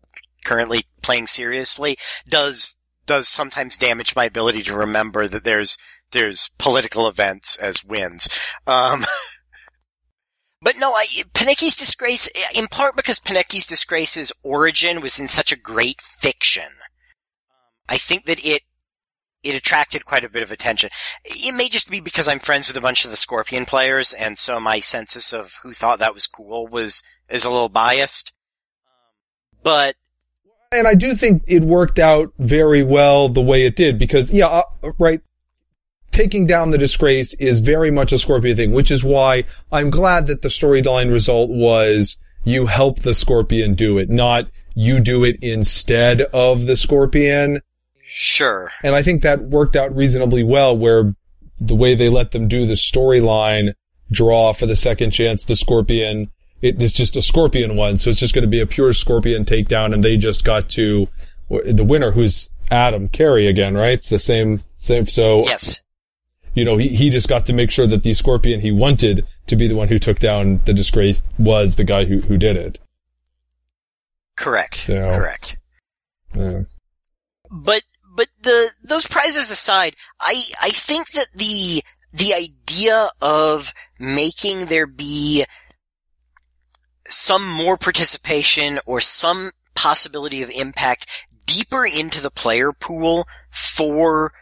[0.44, 5.78] currently playing seriously does does sometimes damage my ability to remember that there's
[6.12, 8.28] there's political events as wins.
[8.66, 9.04] Um,
[10.62, 15.58] but no, I, Paneki's disgrace, in part because Paneki's disgrace's origin was in such a
[15.58, 16.70] great fiction.
[17.88, 18.62] I think that it
[19.42, 20.90] it attracted quite a bit of attention.
[21.24, 24.38] It may just be because I'm friends with a bunch of the Scorpion players, and
[24.38, 28.32] so my census of who thought that was cool was is a little biased.
[29.62, 29.96] But
[30.72, 34.46] and I do think it worked out very well the way it did because yeah,
[34.48, 35.20] uh, right.
[36.12, 40.26] Taking down the disgrace is very much a Scorpion thing, which is why I'm glad
[40.28, 45.36] that the storyline result was you help the Scorpion do it, not you do it
[45.42, 47.60] instead of the Scorpion.
[48.02, 48.70] Sure.
[48.82, 51.14] And I think that worked out reasonably well where
[51.58, 53.72] the way they let them do the storyline
[54.10, 56.30] draw for the second chance, the Scorpion
[56.62, 59.44] it is just a scorpion one, so it's just going to be a pure scorpion
[59.44, 61.08] takedown, and they just got to
[61.48, 63.92] the winner, who's Adam Carey again, right?
[63.92, 65.06] It's the same, same.
[65.06, 65.82] So yes,
[66.54, 69.56] you know, he he just got to make sure that the scorpion he wanted to
[69.56, 72.78] be the one who took down the disgrace was the guy who who did it.
[74.36, 74.76] Correct.
[74.76, 75.56] So, correct.
[76.34, 76.62] Yeah.
[77.50, 77.82] But
[78.14, 84.86] but the those prizes aside, I I think that the the idea of making there
[84.86, 85.44] be
[87.08, 91.06] some more participation or some possibility of impact
[91.44, 94.32] deeper into the player pool for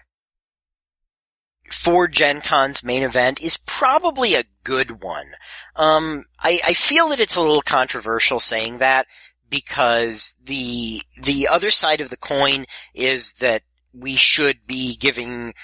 [1.70, 5.32] for Gen Con's main event is probably a good one.
[5.76, 9.06] Um, I, I feel that it's a little controversial saying that
[9.50, 15.54] because the the other side of the coin is that we should be giving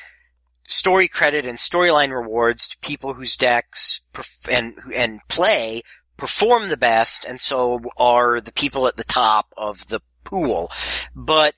[0.66, 5.82] story credit and storyline rewards to people whose decks perf- and and play
[6.20, 10.70] perform the best, and so are the people at the top of the pool.
[11.14, 11.54] But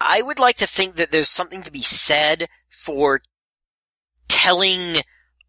[0.00, 3.20] I would like to think that there's something to be said for
[4.28, 5.02] telling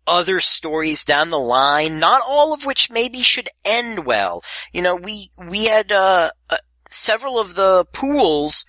[0.05, 4.43] other stories down the line, not all of which maybe should end well.
[4.73, 8.65] You know, we, we had, uh, uh, several of the pools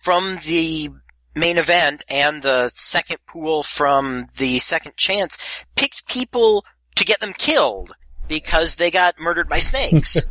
[0.00, 0.90] from the
[1.36, 5.38] main event and the second pool from the second chance
[5.76, 6.64] picked people
[6.96, 7.94] to get them killed
[8.28, 10.22] because they got murdered by snakes.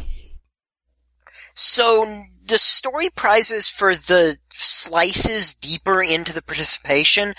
[1.54, 7.34] so the story prizes for the slices deeper into the participation,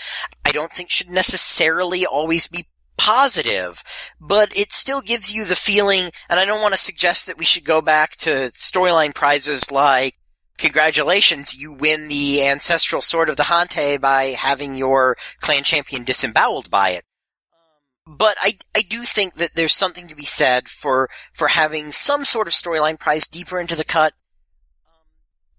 [0.46, 3.84] I don't think should necessarily always be positive,
[4.20, 7.46] but it still gives you the feeling, and I don't want to suggest that we
[7.46, 10.16] should go back to storyline prizes like
[10.58, 16.70] congratulations, you win the ancestral sword of the Hantei by having your clan champion disemboweled
[16.70, 17.04] by it
[18.18, 22.26] but I I do think that there's something to be said for for having some
[22.26, 24.14] sort of storyline prize deeper into the cut
[24.86, 24.92] um,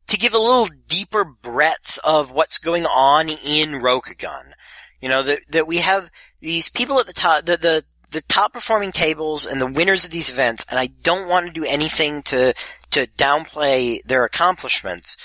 [0.09, 4.53] to give a little deeper breadth of what's going on in Rokugan.
[5.01, 6.11] You know that that we have
[6.41, 10.11] these people at the top the the the top performing tables and the winners of
[10.11, 12.53] these events, and I don't want to do anything to
[12.91, 15.17] to downplay their accomplishments.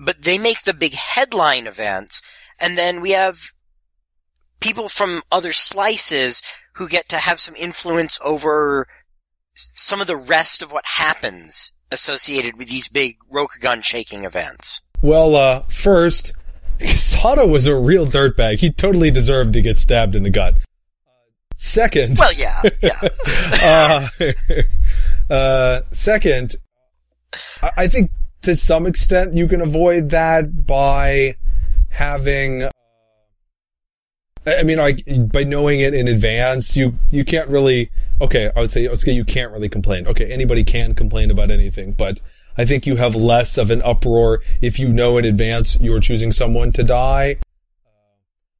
[0.00, 2.22] But they make the big headline events,
[2.58, 3.52] and then we have
[4.60, 6.42] people from other slices
[6.74, 8.86] who get to have some influence over
[9.54, 14.82] some of the rest of what happens associated with these big Rokugan shaking events.
[15.02, 16.32] Well, uh, first,
[16.96, 18.58] Sato was a real dirtbag.
[18.58, 20.58] He totally deserved to get stabbed in the gut.
[21.58, 22.18] Second.
[22.18, 23.00] Well, yeah, yeah.
[25.30, 26.56] uh, uh, second,
[27.76, 28.10] I think
[28.42, 31.36] to some extent you can avoid that by
[31.88, 32.68] having
[34.46, 37.90] I mean, like by knowing it in advance, you you can't really.
[38.20, 40.06] Okay, I would say say you can't really complain.
[40.06, 42.20] Okay, anybody can complain about anything, but
[42.56, 46.32] I think you have less of an uproar if you know in advance you're choosing
[46.32, 47.38] someone to die.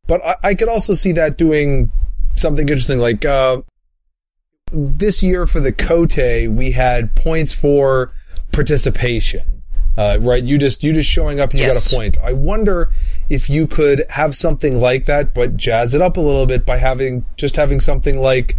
[0.07, 1.91] But I, I could also see that doing
[2.35, 3.63] something interesting like uh,
[4.73, 8.13] this year for the Kotei, we had points for
[8.53, 9.56] participation.
[9.97, 11.91] Uh, right, you just you just showing up and you Yes.
[11.91, 12.19] got a point.
[12.23, 12.91] I wonder
[13.31, 16.77] if you could have something like that, but jazz it up a little bit by
[16.79, 18.57] having just having something like,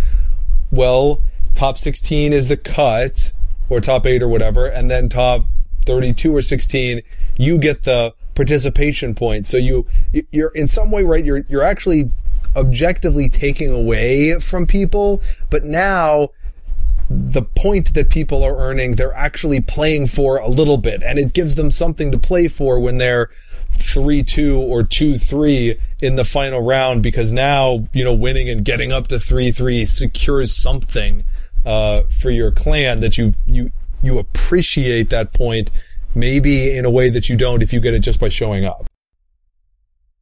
[0.71, 1.21] well,
[1.53, 3.31] top sixteen is the cut,
[3.69, 5.45] or top eight or whatever, and then top
[5.85, 7.01] thirty-two or sixteen,
[7.37, 9.45] you get the participation point.
[9.47, 9.85] So you
[10.31, 11.23] you're in some way right.
[11.23, 12.09] You're you're actually
[12.55, 15.21] objectively taking away from people,
[15.51, 16.29] but now
[17.09, 21.33] the point that people are earning, they're actually playing for a little bit, and it
[21.33, 23.29] gives them something to play for when they're
[23.71, 28.65] three two or two three in the final round because now you know winning and
[28.65, 31.23] getting up to three three secures something
[31.65, 33.69] uh, for your clan that you you
[34.01, 35.69] you appreciate that point
[36.15, 38.89] maybe in a way that you don't if you get it just by showing up.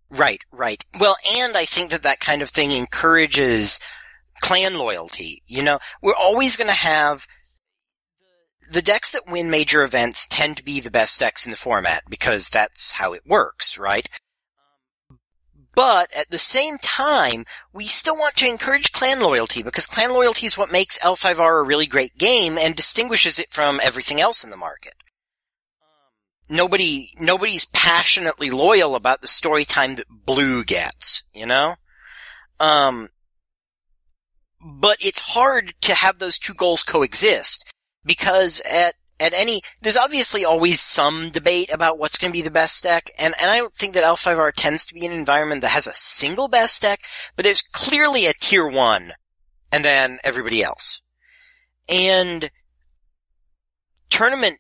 [0.10, 0.84] Right, right.
[1.00, 3.80] Well, and I think that that kind of thing encourages
[4.46, 5.42] clan loyalty.
[5.48, 7.26] You know, we're always going to have
[8.72, 12.04] the decks that win major events tend to be the best decks in the format
[12.10, 14.08] because that's how it works, right?
[15.76, 20.46] But at the same time, we still want to encourage clan loyalty because clan loyalty
[20.46, 24.52] is what makes L5R a really great game and distinguishes it from everything else in
[24.52, 24.94] the market
[26.48, 31.76] nobody nobody's passionately loyal about the story time that blue gets, you know?
[32.60, 33.10] Um
[34.66, 37.64] but it's hard to have those two goals coexist
[38.04, 42.50] because at at any there's obviously always some debate about what's going to be the
[42.50, 45.70] best deck and and I don't think that L5R tends to be an environment that
[45.70, 47.00] has a single best deck,
[47.36, 49.14] but there's clearly a tier 1
[49.72, 51.02] and then everybody else.
[51.88, 52.50] And
[54.10, 54.58] tournament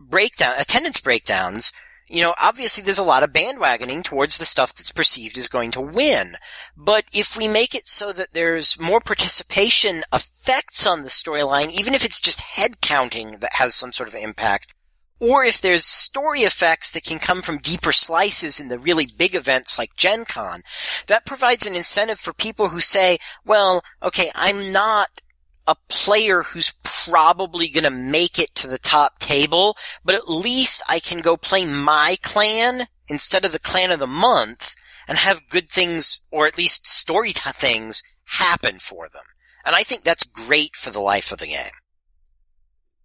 [0.00, 1.70] breakdown, attendance breakdowns,
[2.08, 5.70] you know, obviously there's a lot of bandwagoning towards the stuff that's perceived as going
[5.72, 6.36] to win.
[6.76, 11.94] But if we make it so that there's more participation effects on the storyline, even
[11.94, 14.74] if it's just head counting that has some sort of impact,
[15.22, 19.36] or if there's story effects that can come from deeper slices in the really big
[19.36, 20.64] events like Gen Con,
[21.06, 25.21] that provides an incentive for people who say, well, okay, I'm not
[25.66, 31.00] a player who's probably gonna make it to the top table, but at least I
[31.00, 34.74] can go play my clan instead of the clan of the month
[35.08, 39.24] and have good things, or at least story t- things, happen for them.
[39.64, 41.70] And I think that's great for the life of the game.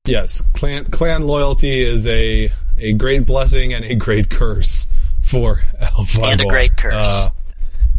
[0.06, 4.88] Yes, clan clan loyalty is a a great blessing and a great curse
[5.22, 6.32] for L5R.
[6.32, 7.26] And a great curse.
[7.26, 7.30] Uh,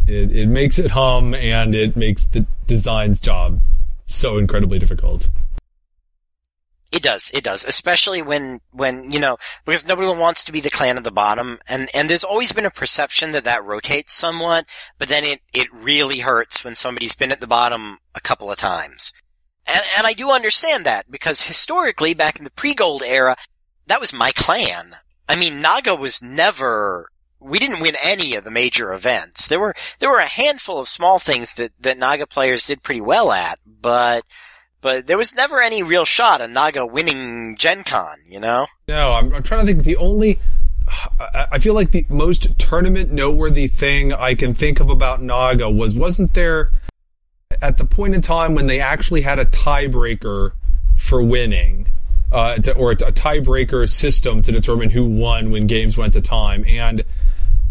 [0.07, 3.61] it it makes it hum and it makes the design's job
[4.09, 5.29] so incredibly difficult.
[6.91, 10.71] It does, it does, especially when, when, you know, because nobody wants to be the
[10.71, 14.65] clan of the bottom, and, and there's always been a perception that that rotates somewhat,
[14.97, 18.57] but then it, it really hurts when somebody's been at the bottom a couple of
[18.57, 19.13] times.
[19.67, 23.35] And, and I do understand that, because historically, back in the pre-gold era,
[23.85, 24.95] that was my clan.
[25.27, 29.47] I mean, Naga was never, we didn't win any of the major events.
[29.47, 33.01] There were, there were a handful of small things that, that Naga players did pretty
[33.01, 34.23] well at, but,
[34.81, 38.67] but there was never any real shot of Naga winning Gen Con, you know?
[38.87, 39.83] No, I'm, I'm trying to think.
[39.83, 40.39] The only
[41.21, 45.93] I feel like the most tournament noteworthy thing I can think of about Naga was
[45.93, 46.71] wasn't there
[47.61, 50.53] at the point in time when they actually had a tiebreaker
[50.97, 51.87] for winning,
[52.31, 56.65] uh, to, or a tiebreaker system to determine who won when games went to time,
[56.65, 57.03] and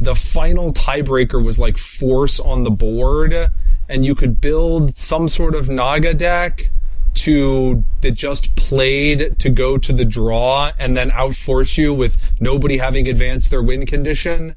[0.01, 3.51] the final tiebreaker was like force on the board,
[3.89, 6.71] and you could build some sort of Naga deck
[7.15, 12.79] to that just played to go to the draw and then outforce you with nobody
[12.79, 14.55] having advanced their win condition.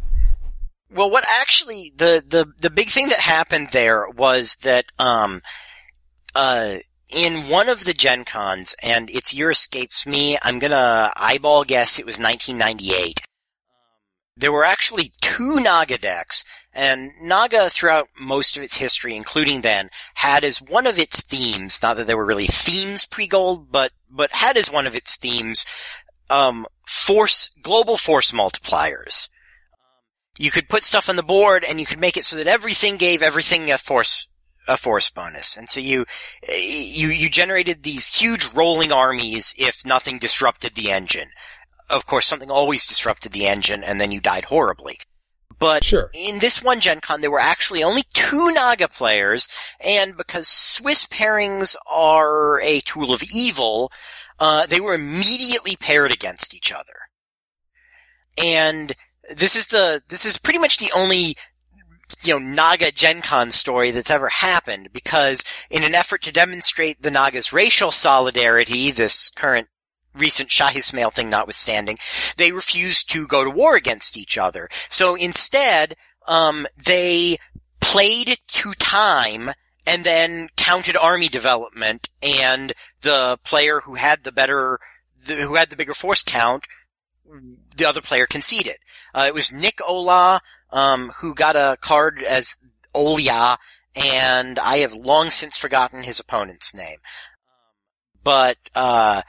[0.93, 5.41] Well, what actually the the the big thing that happened there was that um
[6.35, 6.75] uh
[7.09, 11.99] in one of the Gen Cons, and its year escapes me, I'm gonna eyeball guess
[11.99, 13.21] it was 1998.
[14.41, 19.89] There were actually two Naga decks, and Naga throughout most of its history, including then,
[20.15, 24.31] had as one of its themes, not that there were really themes pre-gold, but, but
[24.31, 25.65] had as one of its themes,
[26.29, 29.29] um, force, global force multipliers
[30.37, 32.97] you could put stuff on the board and you could make it so that everything
[32.97, 34.27] gave everything a force
[34.67, 35.57] a force bonus.
[35.57, 36.05] And so you
[36.47, 41.29] you you generated these huge rolling armies if nothing disrupted the engine.
[41.91, 44.97] Of course, something always disrupted the engine and then you died horribly.
[45.59, 46.09] But Sure.
[46.15, 49.47] in this one Gen Con, there were actually only two Naga players,
[49.79, 53.91] and because Swiss pairings are a tool of evil,
[54.39, 56.95] uh, they were immediately paired against each other.
[58.43, 58.93] And
[59.29, 61.35] this is the, this is pretty much the only,
[62.23, 67.03] you know, Naga Gen Con story that's ever happened because in an effort to demonstrate
[67.03, 69.67] the Naga's racial solidarity, this current
[70.13, 71.97] recent Shahismael thing notwithstanding,
[72.37, 74.69] they refused to go to war against each other.
[74.89, 75.95] So instead,
[76.27, 77.37] um, they
[77.79, 79.51] played to time
[79.87, 84.79] and then counted army development and the player who had the better,
[85.25, 86.65] the, who had the bigger force count,
[87.75, 88.77] the other player conceded.
[89.13, 90.41] Uh, it was Nick Ola,
[90.71, 92.55] um, who got a card as
[92.95, 93.57] Olia,
[93.95, 96.97] and I have long since forgotten his opponent's name.
[98.23, 99.23] But, uh,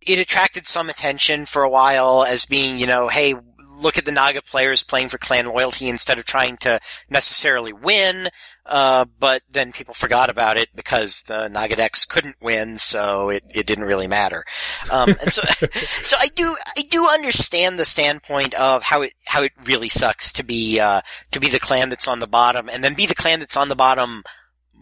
[0.00, 3.34] it attracted some attention for a while as being, you know, hey,
[3.80, 8.28] look at the Naga players playing for clan loyalty instead of trying to necessarily win.
[8.66, 13.42] Uh, but then people forgot about it because the Naga decks couldn't win, so it,
[13.48, 14.44] it didn't really matter.
[14.90, 15.42] Um, and so,
[16.02, 20.32] so I do, I do understand the standpoint of how it, how it really sucks
[20.34, 23.14] to be, uh, to be the clan that's on the bottom and then be the
[23.14, 24.22] clan that's on the bottom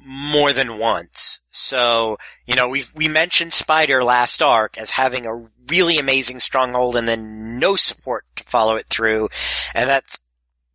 [0.07, 1.41] more than once.
[1.51, 6.95] So, you know, we we mentioned Spider last arc as having a really amazing stronghold
[6.95, 9.29] and then no support to follow it through.
[9.75, 10.21] And that's,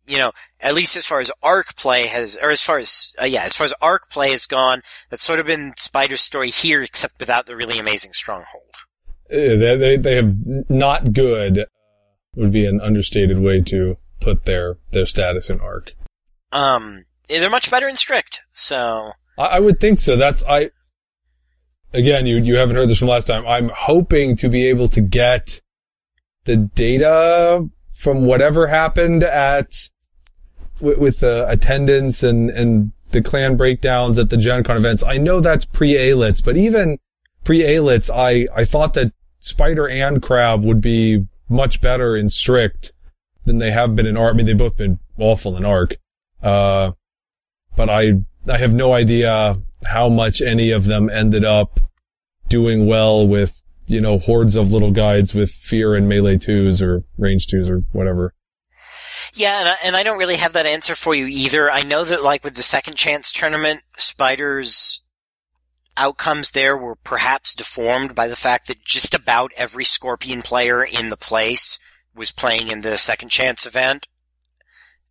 [0.06, 3.24] you know, at least as far as arc play has, or as far as, uh,
[3.24, 6.82] yeah, as far as arc play has gone, that's sort of been Spider's story here,
[6.82, 8.64] except without the really amazing stronghold.
[9.32, 10.34] Uh, they, they, they have
[10.68, 11.64] not good uh,
[12.36, 15.92] would be an understated way to put their, their status in arc.
[16.50, 19.12] Um, they're much better in strict, so.
[19.38, 20.16] I, I would think so.
[20.16, 20.70] That's, I,
[21.92, 23.46] again, you, you haven't heard this from last time.
[23.46, 25.60] I'm hoping to be able to get
[26.44, 29.88] the data from whatever happened at,
[30.80, 35.02] with, with the attendance and, and the clan breakdowns at the Gen Con events.
[35.02, 36.98] I know that's pre-Aelitz, but even
[37.44, 42.92] pre-Aelitz, I, I thought that Spider and Crab would be much better in strict
[43.44, 44.34] than they have been in arc.
[44.34, 45.96] I mean, they've both been awful in arc.
[46.42, 46.92] Uh,
[47.76, 48.12] but I,
[48.48, 51.80] I have no idea how much any of them ended up
[52.48, 57.04] doing well with, you know, hordes of little guides with fear and melee twos or
[57.18, 58.34] range twos or whatever.
[59.34, 61.70] Yeah, and I, and I don't really have that answer for you either.
[61.70, 65.00] I know that like with the second chance tournament, Spiders
[65.96, 71.08] outcomes there were perhaps deformed by the fact that just about every Scorpion player in
[71.08, 71.78] the place
[72.14, 74.08] was playing in the second chance event.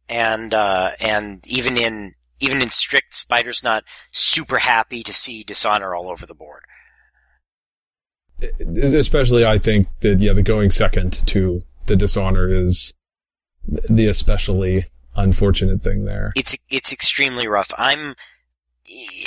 [0.10, 5.96] And, uh, and even in, even in strict, Spider's not super happy to see dishonor
[5.96, 6.64] all over the board.
[8.94, 12.94] Especially, I think that, yeah, the going second to the dishonor is
[13.68, 16.34] the especially unfortunate thing there.
[16.36, 17.72] It's, it's extremely rough.
[17.78, 18.16] I'm,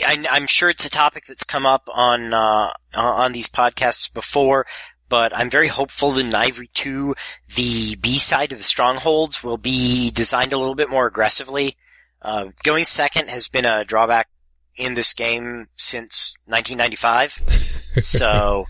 [0.04, 4.66] I, I'm sure it's a topic that's come up on uh, on these podcasts before,
[5.08, 7.14] but I'm very hopeful that in Ivory 2,
[7.54, 11.76] the B side of the strongholds will be designed a little bit more aggressively.
[12.24, 14.28] Uh, going second has been a drawback
[14.76, 18.64] in this game since 1995, so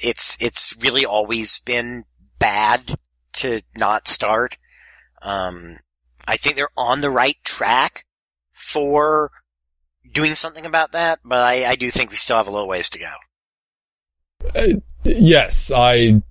[0.00, 2.04] it's it's really always been
[2.38, 2.94] bad
[3.32, 4.58] to not start.
[5.22, 5.78] Um,
[6.26, 8.06] I think they're on the right track
[8.52, 9.32] for
[10.12, 12.90] doing something about that, but I, I do think we still have a little ways
[12.90, 13.12] to go.
[14.54, 16.22] Uh, yes, I.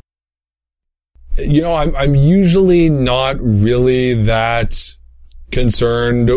[1.38, 4.96] You know, I'm I'm usually not really that
[5.52, 6.32] concerned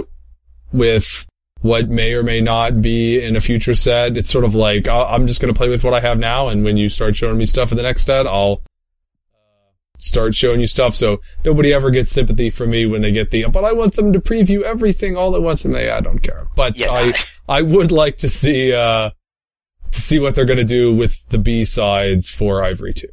[0.72, 1.26] with
[1.60, 4.16] what may or may not be in a future set.
[4.16, 6.64] It's sort of like I'm just going to play with what I have now, and
[6.64, 8.62] when you start showing me stuff in the next set, I'll
[9.96, 10.94] start showing you stuff.
[10.94, 14.12] So nobody ever gets sympathy from me when they get the, but I want them
[14.12, 16.46] to preview everything all at once and they, I don't care.
[16.54, 16.90] But yeah.
[16.90, 17.14] I,
[17.48, 19.10] I would like to see, uh,
[19.92, 23.08] to see what they're going to do with the B sides for Ivory 2.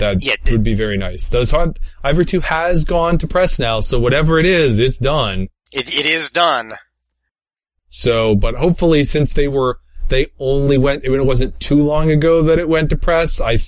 [0.00, 1.28] That yeah, would be very nice.
[1.28, 3.80] Those hard, Ivory 2 has gone to press now.
[3.80, 5.48] So whatever it is, it's done.
[5.72, 6.74] It, it is done.
[7.88, 9.78] So, but hopefully since they were,
[10.08, 13.58] they only went, it wasn't too long ago that it went to press, I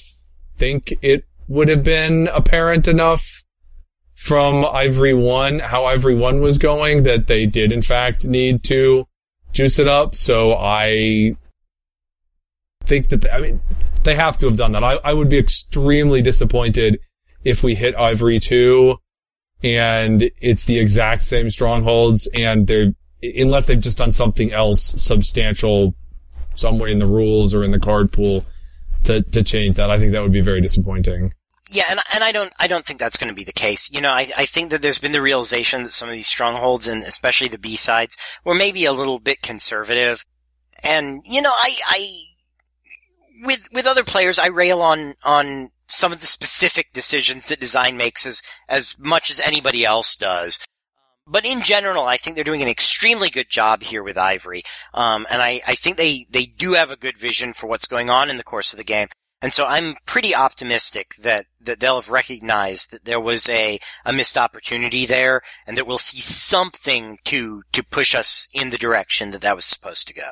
[0.57, 3.45] think it would have been apparent enough
[4.14, 9.07] from Ivory 1, how Ivory 1 was going, that they did in fact need to
[9.53, 10.14] juice it up.
[10.14, 11.37] So I
[12.85, 13.61] think that, they, I mean,
[14.05, 14.85] they have to have done that.
[14.85, 16.99] I, I would be extremely disappointed
[17.45, 18.97] if we hit Ivory 2
[19.64, 25.95] and it's the exact same strongholds and they're, unless they've just done something else substantial
[26.55, 28.45] somewhere in the rules or in the card pool
[29.05, 29.91] to, to change that.
[29.91, 31.33] I think that would be very disappointing.
[31.70, 33.91] Yeah, and and I don't I don't think that's going to be the case.
[33.91, 36.87] You know, I I think that there's been the realization that some of these strongholds
[36.87, 40.22] and especially the B sides were maybe a little bit conservative,
[40.85, 42.09] and you know I I
[43.43, 47.97] with with other players, I rail on on some of the specific decisions that design
[47.97, 50.59] makes as as much as anybody else does.
[51.26, 54.62] But in general, I think they're doing an extremely good job here with Ivory,
[54.93, 58.11] um, and I, I think they they do have a good vision for what's going
[58.11, 59.09] on in the course of the game.
[59.43, 64.12] And so I'm pretty optimistic that, that they'll have recognized that there was a, a
[64.12, 69.32] missed opportunity there and that we'll see something to, to push us in the direction
[69.32, 70.30] that that was supposed to go.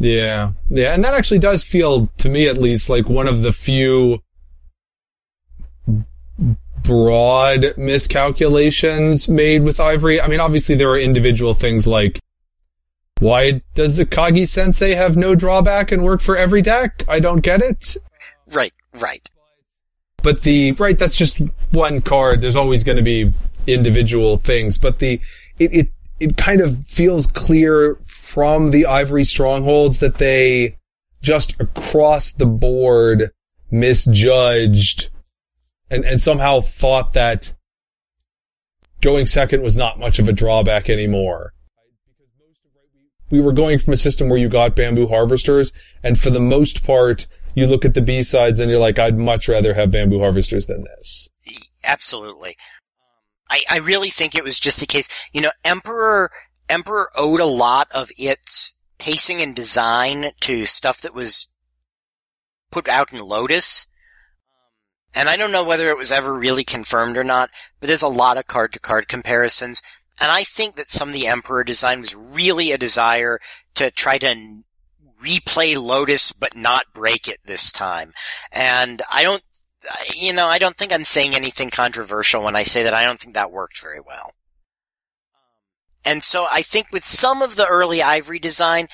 [0.00, 0.52] Yeah.
[0.70, 0.94] Yeah.
[0.94, 4.22] And that actually does feel, to me at least, like one of the few
[6.82, 10.20] broad miscalculations made with Ivory.
[10.20, 12.18] I mean, obviously there are individual things like
[13.20, 17.04] why does Akagi Sensei have no drawback and work for every deck?
[17.06, 17.98] I don't get it.
[18.50, 19.28] Right, right.
[20.22, 22.40] But the, right, that's just one card.
[22.40, 23.32] There's always going to be
[23.66, 25.20] individual things, but the,
[25.58, 25.88] it, it,
[26.18, 27.98] it kind of feels clear
[28.30, 30.76] from the Ivory strongholds that they
[31.20, 33.32] just across the board
[33.72, 35.10] misjudged
[35.90, 37.52] and, and somehow thought that
[39.00, 41.52] going second was not much of a drawback anymore.
[43.32, 45.72] We were going from a system where you got bamboo harvesters,
[46.04, 47.26] and for the most part,
[47.56, 50.66] you look at the B sides and you're like, I'd much rather have bamboo harvesters
[50.66, 51.28] than this.
[51.84, 52.56] Absolutely.
[53.50, 56.30] I, I really think it was just the case, you know, Emperor,
[56.70, 61.48] Emperor owed a lot of its pacing and design to stuff that was
[62.70, 63.86] put out in Lotus.
[65.14, 67.50] And I don't know whether it was ever really confirmed or not,
[67.80, 69.82] but there's a lot of card to card comparisons.
[70.20, 73.40] And I think that some of the Emperor design was really a desire
[73.74, 74.62] to try to
[75.20, 78.12] replay Lotus but not break it this time.
[78.52, 79.42] And I don't,
[80.14, 83.18] you know, I don't think I'm saying anything controversial when I say that I don't
[83.18, 84.32] think that worked very well.
[86.04, 88.88] And so I think with some of the early Ivory design,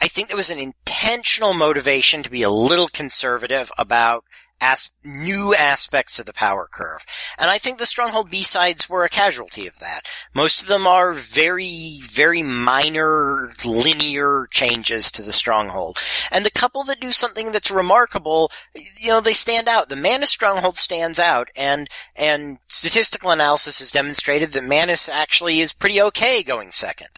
[0.00, 4.24] I think there was an intentional motivation to be a little conservative about
[4.60, 7.04] as- new aspects of the power curve.
[7.38, 10.02] And I think the Stronghold B-sides were a casualty of that.
[10.34, 15.98] Most of them are very, very minor, linear changes to the Stronghold.
[16.30, 19.88] And the couple that do something that's remarkable, you know, they stand out.
[19.88, 25.72] The Mantis Stronghold stands out, and, and statistical analysis has demonstrated that Mantis actually is
[25.72, 27.08] pretty okay going second.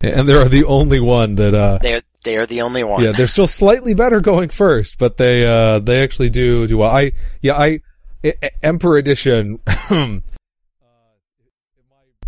[0.00, 3.02] And they're the only one that, uh, They're, they are the only one.
[3.02, 6.90] yeah, they're still slightly better going first, but they, uh, they actually do do well.
[6.90, 7.80] I, yeah, I,
[8.62, 9.60] Emperor Edition,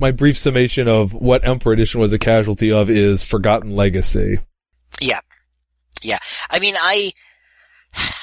[0.00, 4.38] my brief summation of what Emperor Edition was a casualty of is Forgotten Legacy.
[5.00, 5.20] Yeah.
[6.02, 6.18] Yeah.
[6.48, 7.12] I mean, I,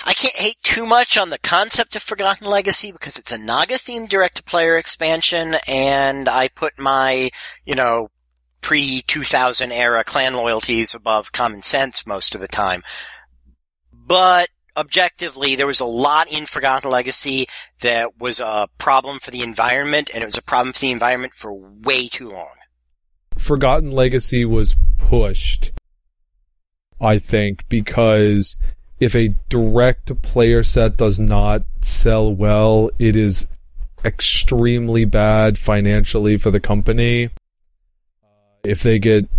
[0.06, 3.76] I can't hate too much on the concept of Forgotten Legacy because it's a Naga
[3.76, 7.30] themed direct to player expansion and I put my,
[7.66, 8.10] you know,
[8.62, 12.84] pre 2000 era clan loyalties above common sense most of the time.
[13.92, 17.48] But objectively, there was a lot in Forgotten Legacy
[17.82, 21.34] that was a problem for the environment and it was a problem for the environment
[21.34, 22.56] for way too long.
[23.38, 25.72] Forgotten Legacy was pushed,
[27.02, 28.58] I think, because
[29.00, 33.48] if a direct player set does not sell well, it is
[34.04, 37.30] extremely bad financially for the company.
[38.68, 39.30] If they get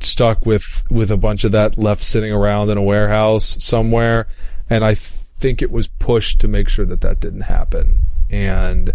[0.00, 4.26] stuck with with a bunch of that left sitting around in a warehouse somewhere,
[4.68, 8.00] and I think it was pushed to make sure that that didn't happen,
[8.30, 8.92] and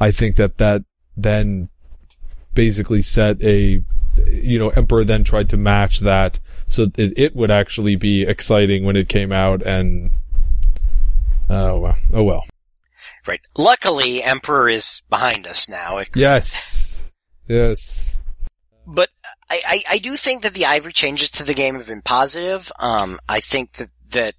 [0.00, 0.82] I think that that
[1.16, 1.68] then
[2.54, 3.82] basically set a
[4.26, 8.84] you know emperor then tried to match that so it, it would actually be exciting
[8.84, 10.10] when it came out and
[11.48, 12.44] oh well oh well
[13.26, 13.40] Right.
[13.58, 16.00] Luckily, Emperor is behind us now.
[16.14, 17.12] yes
[17.46, 18.17] yes
[18.88, 19.10] but
[19.50, 22.72] I, I, I do think that the Ivory changes to the game have been positive.
[22.80, 24.34] Um, I think that, that,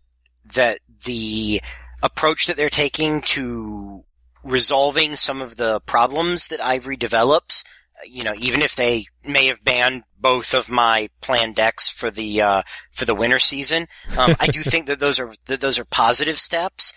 [0.56, 1.62] that the
[2.02, 4.06] approach that they're taking to
[4.44, 7.64] resolving some of the problems that Ivory develops,
[8.10, 12.42] you know, even if they may have banned both of my planned decks for the,
[12.42, 13.86] uh, for the winter season,
[14.18, 16.96] um, I do think that those are, that those are positive steps.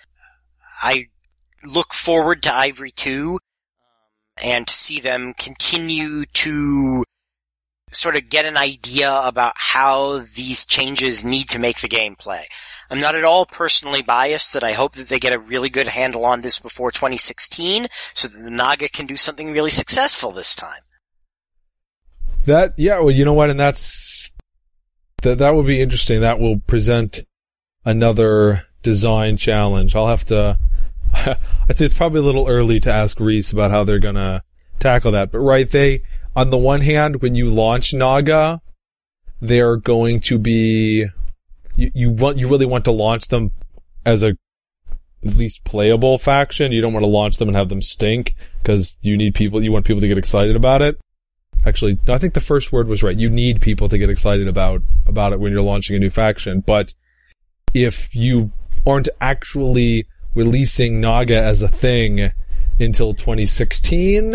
[0.81, 1.09] I
[1.67, 3.39] look forward to Ivory 2,
[4.43, 7.05] and to see them continue to
[7.93, 12.49] sort of get an idea about how these changes need to make the game play.
[12.91, 15.89] I'm not at all personally biased that I hope that they get a really good
[15.89, 20.55] handle on this before 2016 so that the Naga can do something really successful this
[20.55, 20.83] time.
[22.45, 24.33] that yeah well you know what and that's
[25.23, 27.21] that that would be interesting that will present
[27.85, 30.59] another design challenge i'll have to
[31.15, 34.43] i'd say it's probably a little early to ask reese about how they're gonna
[34.81, 36.03] tackle that but right they
[36.35, 38.61] on the one hand when you launch naga
[39.41, 41.07] they're going to be
[41.75, 43.51] you, you want you really want to launch them
[44.05, 44.37] as a
[45.23, 46.73] least playable faction.
[46.73, 49.63] You don't want to launch them and have them stink because you need people.
[49.63, 50.99] You want people to get excited about it.
[51.65, 53.17] Actually, I think the first word was right.
[53.17, 56.61] You need people to get excited about about it when you're launching a new faction.
[56.61, 56.95] But
[57.73, 58.53] if you
[58.87, 62.33] aren't actually releasing Naga as a thing
[62.81, 64.33] until 2016,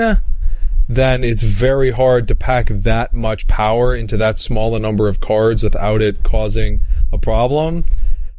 [0.88, 5.20] then it's very hard to pack that much power into that small a number of
[5.20, 6.80] cards without it causing
[7.12, 7.86] a problem.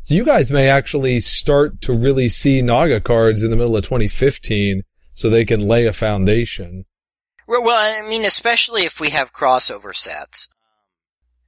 [0.02, 3.84] So you guys may actually start to really see Naga cards in the middle of
[3.84, 4.82] 2015
[5.12, 6.86] so they can lay a foundation.
[7.46, 10.48] Well, I mean, especially if we have crossover sets.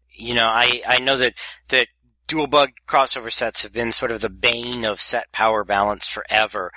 [0.08, 1.34] You know, I, I know that,
[1.68, 1.86] that
[2.26, 6.70] dual bug crossover sets have been sort of the bane of set power balance forever.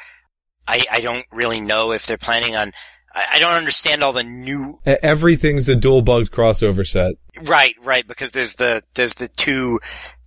[0.68, 2.72] I, I don't really know if they're planning on,
[3.14, 7.16] I, I don't understand all the new, Everything's a dual bugged crossover set.
[7.48, 9.80] right, right, because there's the, there's the two,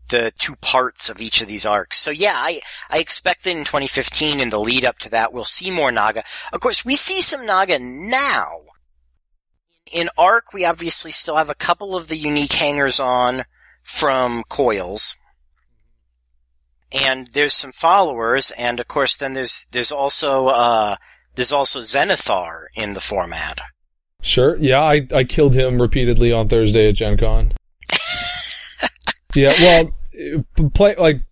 [0.08, 1.98] the two parts of each of these arcs.
[1.98, 2.60] So yeah, I,
[2.90, 6.24] I expect that in 2015 in the lead up to that, we'll see more Naga.
[6.52, 8.60] Of course, we see some Naga now.
[9.92, 13.44] In Arc, we obviously still have a couple of the unique hangers on
[13.82, 15.14] from Coils.
[16.92, 20.96] And there's some followers, and of course then there's, there's also, uh,
[21.36, 23.60] there's also Zenithar in the format.
[24.20, 24.56] Sure.
[24.56, 27.52] Yeah, I, I killed him repeatedly on Thursday at Gen Con.
[29.34, 31.22] yeah, well, play, like,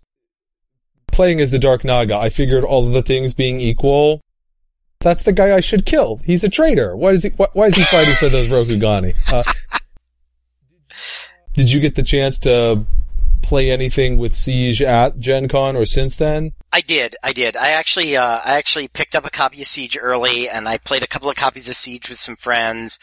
[1.11, 4.21] playing as the Dark Naga, I figured all of the things being equal,
[5.01, 6.21] that's the guy I should kill.
[6.25, 6.97] He's a traitor.
[6.97, 9.15] Why is he, why, why is he fighting for those Rokugani?
[9.33, 9.43] Uh,
[11.55, 12.85] did you get the chance to
[13.45, 16.53] play anything with Siege at Gen Con or since then?
[16.73, 17.57] I did, I did.
[17.57, 21.03] I actually, uh, I actually picked up a copy of Siege early, and I played
[21.03, 22.99] a couple of copies of Siege with some friends.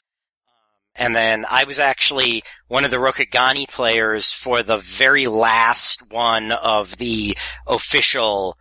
[0.96, 6.52] And then I was actually one of the Rokugani players for the very last one
[6.52, 7.38] of the
[7.68, 8.58] official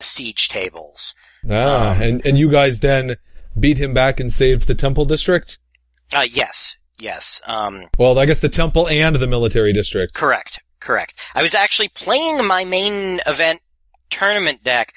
[0.00, 1.14] Siege tables.
[1.50, 3.16] Ah, Um, and, and you guys then
[3.58, 5.58] beat him back and saved the Temple District?
[6.12, 10.12] Uh, yes, yes, um, Well, I guess the Temple and the Military District.
[10.14, 11.28] correct, correct.
[11.34, 13.60] I was actually playing my main event
[14.10, 14.92] tournament deck,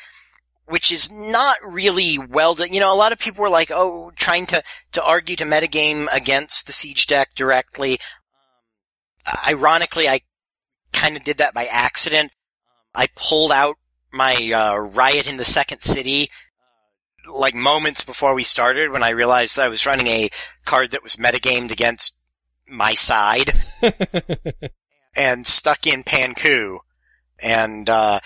[0.65, 2.73] which is not really well done.
[2.73, 4.61] You know, a lot of people were like, oh, trying to,
[4.91, 7.99] to argue to metagame against the siege deck directly.
[9.47, 10.21] Ironically, I
[10.91, 12.31] kind of did that by accident.
[12.93, 13.77] I pulled out
[14.11, 16.29] my, uh, riot in the second city,
[17.33, 20.29] like moments before we started when I realized that I was running a
[20.65, 22.17] card that was metagamed against
[22.69, 23.53] my side
[25.18, 26.80] and stuck in Panku.
[27.39, 28.20] And, uh,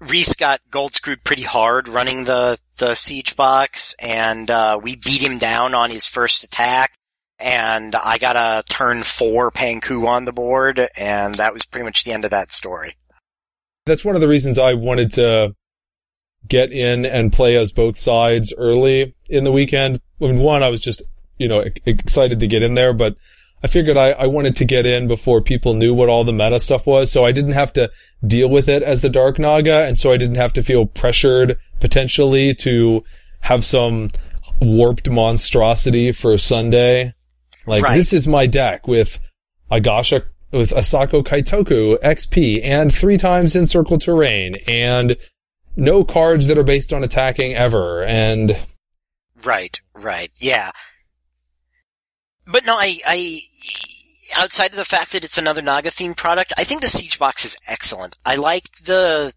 [0.00, 5.22] Reese got gold screwed pretty hard running the, the siege box and, uh, we beat
[5.22, 6.92] him down on his first attack.
[7.38, 12.04] And I got a turn four Panku on the board and that was pretty much
[12.04, 12.94] the end of that story.
[13.86, 15.54] That's one of the reasons I wanted to
[16.46, 20.00] get in and play as both sides early in the weekend.
[20.20, 21.02] I mean, one, I was just,
[21.38, 23.16] you know, excited to get in there, but
[23.64, 26.60] I figured I, I wanted to get in before people knew what all the meta
[26.60, 27.90] stuff was, so I didn't have to
[28.26, 31.56] deal with it as the Dark Naga, and so I didn't have to feel pressured
[31.80, 33.02] potentially to
[33.40, 34.10] have some
[34.60, 37.14] warped monstrosity for Sunday.
[37.66, 37.96] Like, Right.
[37.96, 39.18] this is my deck with
[39.72, 45.16] Agasha, with Asako Kaitoku XP and three times encircle terrain and
[45.74, 48.04] no cards that are based on attacking ever.
[48.04, 48.58] And
[49.42, 50.70] Right, right, yeah.
[52.46, 53.40] But no, I, I,
[54.36, 57.44] outside of the fact that it's another Naga themed product, I think the Siege Box
[57.44, 58.16] is excellent.
[58.24, 59.34] I like the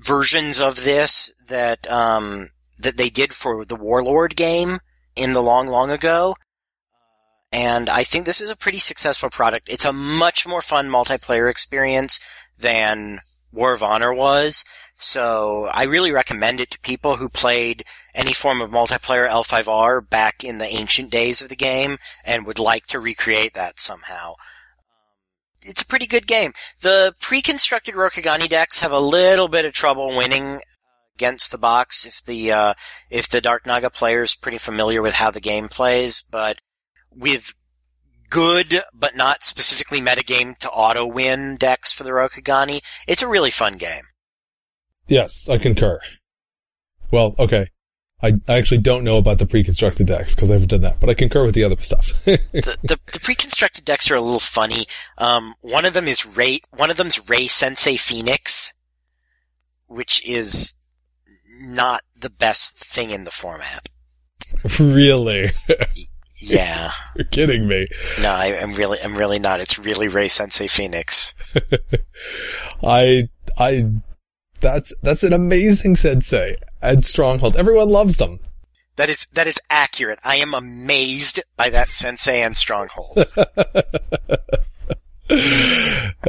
[0.00, 4.78] versions of this that, um, that they did for the Warlord game
[5.16, 6.36] in the long, long ago.
[7.52, 9.68] And I think this is a pretty successful product.
[9.68, 12.20] It's a much more fun multiplayer experience
[12.58, 13.20] than
[13.52, 14.64] War of Honor was.
[14.98, 17.84] So I really recommend it to people who played
[18.16, 22.58] any form of multiplayer L5R back in the ancient days of the game and would
[22.58, 24.34] like to recreate that somehow.
[25.62, 26.52] It's a pretty good game.
[26.80, 30.62] The pre-constructed Rokugani decks have a little bit of trouble winning
[31.14, 32.74] against the box if the uh,
[33.08, 36.58] if the Dark Naga player is pretty familiar with how the game plays, but
[37.14, 37.54] with
[38.30, 43.50] good but not specifically metagame to auto win decks for the Rokugani, it's a really
[43.52, 44.04] fun game.
[45.08, 46.00] Yes, I concur.
[47.10, 47.68] Well, okay.
[48.20, 51.08] I, I actually don't know about the pre-constructed decks because I haven't done that, but
[51.08, 52.12] I concur with the other stuff.
[52.24, 52.40] the,
[52.82, 54.86] the the pre-constructed decks are a little funny.
[55.18, 56.60] Um, one of them is Ray.
[56.70, 58.72] One of them's Ray Sensei Phoenix,
[59.86, 60.74] which is
[61.60, 63.88] not the best thing in the format.
[64.78, 65.52] really?
[66.40, 67.86] Yeah, You're kidding me.
[68.20, 69.58] No, I, am really, I'm really not.
[69.60, 71.34] It's really Ray Sensei Phoenix.
[72.82, 73.28] I,
[73.58, 73.90] I,
[74.60, 76.56] that's, that's an amazing sensei.
[76.80, 77.56] And Stronghold.
[77.56, 78.40] Everyone loves them.
[78.96, 80.18] That is, that is accurate.
[80.24, 83.18] I am amazed by that sensei and Stronghold.
[83.18, 83.24] Uh,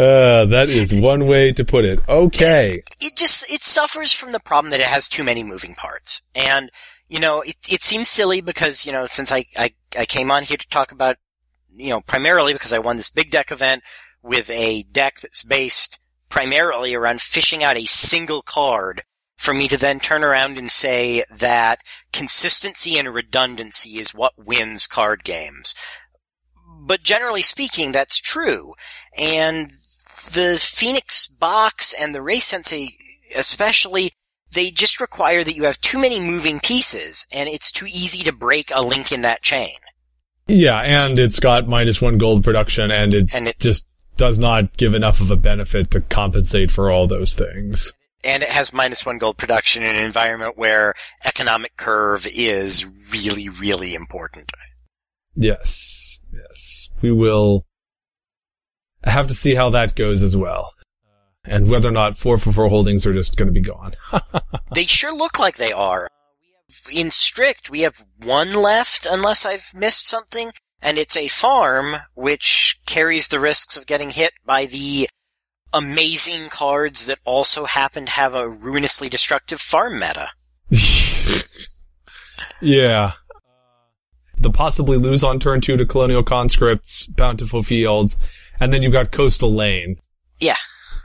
[0.46, 2.00] that is one way to put it.
[2.08, 2.84] Okay.
[3.00, 6.70] it just it suffers from the problem that it has too many moving parts and
[7.10, 10.44] you know it, it seems silly because you know since I, I i came on
[10.44, 11.18] here to talk about
[11.76, 13.84] you know primarily because i won this big deck event
[14.22, 16.00] with a deck that's based
[16.30, 19.04] primarily around fishing out a single card
[19.38, 21.82] for me to then turn around and say that
[22.14, 25.74] consistency and redundancy is what wins card games
[26.82, 28.74] but generally speaking that's true
[29.18, 29.72] and
[30.34, 32.90] the Phoenix box and the Ray Sensei
[33.36, 34.12] especially,
[34.52, 38.34] they just require that you have too many moving pieces and it's too easy to
[38.34, 39.76] break a link in that chain.
[40.48, 43.88] Yeah, and it's got minus one gold production and it, And it- just
[44.20, 47.94] does not give enough of a benefit to compensate for all those things.
[48.24, 50.94] And it has minus one gold production in an environment where
[51.24, 54.52] economic curve is really, really important.
[55.36, 56.90] Yes, yes.
[57.02, 57.66] We will
[59.06, 60.74] have to see how that goes as well.
[61.46, 63.96] And whether or not 4 for 4 holdings are just going to be gone.
[64.76, 66.08] They sure look like they are.
[66.94, 70.52] In strict, we have one left unless I've missed something,
[70.82, 75.10] and it's a farm which carries the risks of getting hit by the
[75.74, 80.30] amazing cards that also happen to have a ruinously destructive farm meta.
[82.62, 83.12] yeah.
[83.12, 83.12] Uh,
[84.38, 88.16] the possibly lose on turn two to Colonial Conscripts, Bountiful Fields,
[88.60, 89.98] and then you've got Coastal Lane.
[90.40, 90.56] Yeah.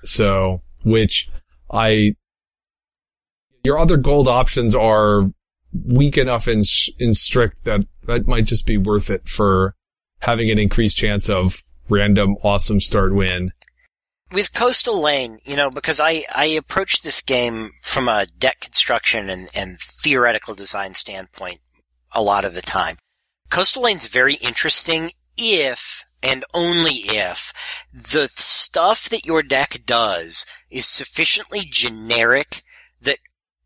[0.05, 1.29] So, which
[1.71, 2.13] I,
[3.65, 5.31] your other gold options are
[5.85, 6.63] weak enough in,
[6.99, 9.75] in strict that that might just be worth it for
[10.21, 13.53] having an increased chance of random awesome start win.
[14.33, 19.29] With Coastal Lane, you know, because I, I approach this game from a deck construction
[19.29, 21.61] and, and theoretical design standpoint
[22.13, 22.97] a lot of the time.
[23.51, 27.53] Coastal Lane's very interesting if and only if
[27.93, 32.63] the stuff that your deck does is sufficiently generic
[33.01, 33.19] that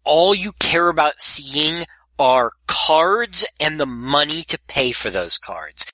[0.03, 1.85] all you care about seeing
[2.19, 5.87] are cards and the money to pay for those cards.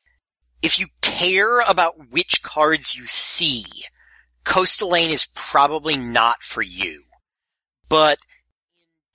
[0.63, 3.65] If you care about which cards you see,
[4.45, 7.03] Coastal Lane is probably not for you.
[7.89, 8.19] But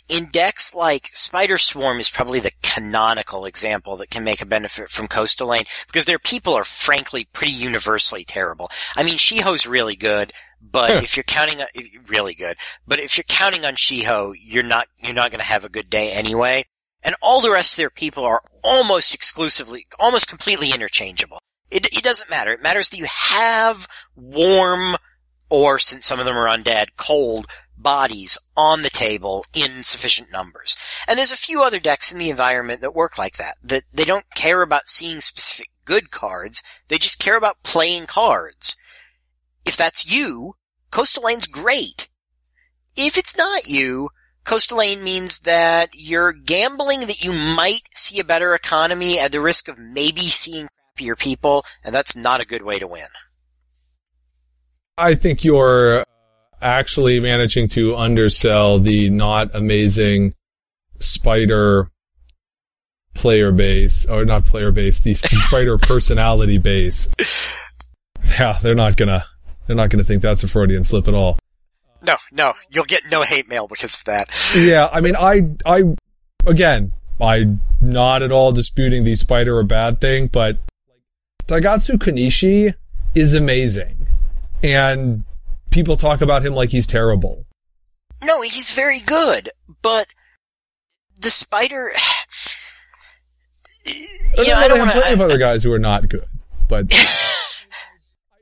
[0.10, 4.90] in decks like Spider Swarm is probably the canonical example that can make a benefit
[4.90, 8.70] from Coastal Lane because their people are frankly pretty universally terrible.
[8.96, 11.68] I mean, Shiho's really good, but if you're counting on,
[12.08, 12.58] really good,
[12.88, 16.12] but if you're counting on Shiho, you're not, you're not gonna have a good day
[16.12, 16.66] anyway.
[17.04, 21.40] And all the rest of their people are almost exclusively, almost completely interchangeable.
[21.72, 22.54] It, it doesn't matter.
[22.54, 24.98] It matters that you have warm,
[25.50, 27.48] or since some of them are undead, cold
[27.78, 30.76] bodies on the table in sufficient numbers.
[31.08, 33.56] And there's a few other decks in the environment that work like that.
[33.64, 38.76] That they don't care about seeing specific good cards, they just care about playing cards.
[39.66, 40.54] If that's you,
[40.92, 42.10] Coastal Lane's great.
[42.96, 44.10] If it's not you,
[44.50, 49.40] Coastal Lane means that you're gambling that you might see a better economy at the
[49.40, 53.06] risk of maybe seeing crappier people, and that's not a good way to win.
[54.98, 56.04] I think you're uh,
[56.64, 60.34] actually managing to undersell the not amazing
[60.98, 61.92] spider
[63.14, 67.08] player base, or not player base, the, the spider personality base.
[68.26, 69.28] Yeah, they're not gonna,
[69.68, 71.38] they're not gonna think that's a Freudian slip at all.
[72.06, 74.30] No, no, you'll get no hate mail because of that.
[74.56, 75.84] Yeah, I mean, I, I,
[76.46, 80.58] again, I'm not at all disputing the spider a bad thing, but
[81.48, 82.74] Daigotsu Kanishi
[83.16, 84.08] is amazing.
[84.64, 85.24] And
[85.72, 87.46] people talk about him like he's terrible.
[88.24, 89.50] No, he's very good,
[89.82, 90.08] but
[91.20, 91.92] the spider.
[94.36, 95.26] But You know, I don't want plenty of to.
[95.26, 96.28] other guys who are not good,
[96.68, 96.86] but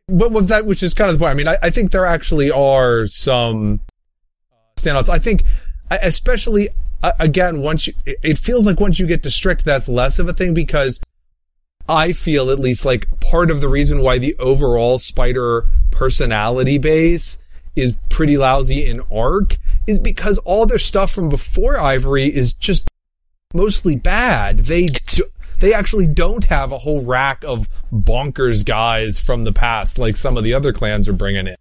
[0.07, 1.31] but with that, which is kind of the point.
[1.31, 3.81] I mean, I, I think there actually are some
[4.77, 5.09] standouts.
[5.09, 5.43] I think,
[5.91, 6.69] especially
[7.03, 10.19] uh, again, once you, it- it feels like once you get to strict, that's less
[10.19, 10.99] of a thing because
[11.89, 17.37] I feel at least like part of the reason why the overall spider personality base
[17.75, 22.89] is pretty lousy in arc is because all their stuff from before Ivory is just
[23.53, 24.59] mostly bad.
[24.65, 25.23] They do,
[25.59, 30.37] they actually don't have a whole rack of bonkers guys from the past like some
[30.37, 31.55] of the other clans are bringing in.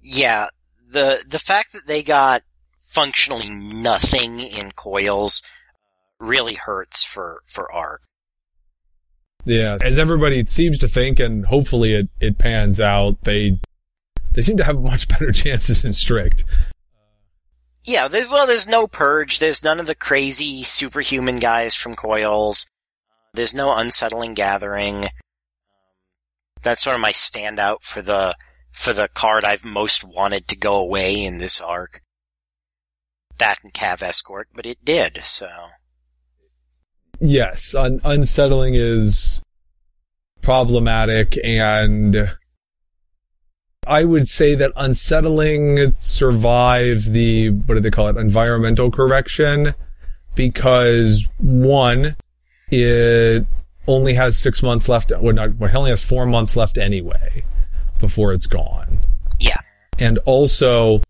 [0.00, 0.48] Yeah,
[0.90, 2.42] the the fact that they got
[2.78, 8.02] functionally nothing in coils uh, really hurts for for Arc.
[9.44, 13.58] Yeah, as everybody seems to think, and hopefully it, it pans out, they
[14.34, 16.44] they seem to have much better chances in strict.
[17.84, 19.40] Yeah, there's, well, there's no purge.
[19.40, 22.68] There's none of the crazy superhuman guys from Coils.
[23.34, 25.08] There's no unsettling gathering.
[26.62, 28.36] That's sort of my standout for the
[28.70, 32.02] for the card I've most wanted to go away in this arc.
[33.38, 35.20] That and Cav Escort, but it did.
[35.24, 35.48] So
[37.20, 39.40] yes, un- unsettling is
[40.42, 42.36] problematic and
[43.86, 49.74] I would say that unsettling survives the, what do they call it, environmental correction
[50.36, 52.16] because one,
[52.72, 53.46] it
[53.86, 57.44] only has six months left, well, not, well, it only has four months left anyway
[58.00, 59.04] before it's gone.
[59.38, 59.58] yeah,
[59.98, 61.02] And also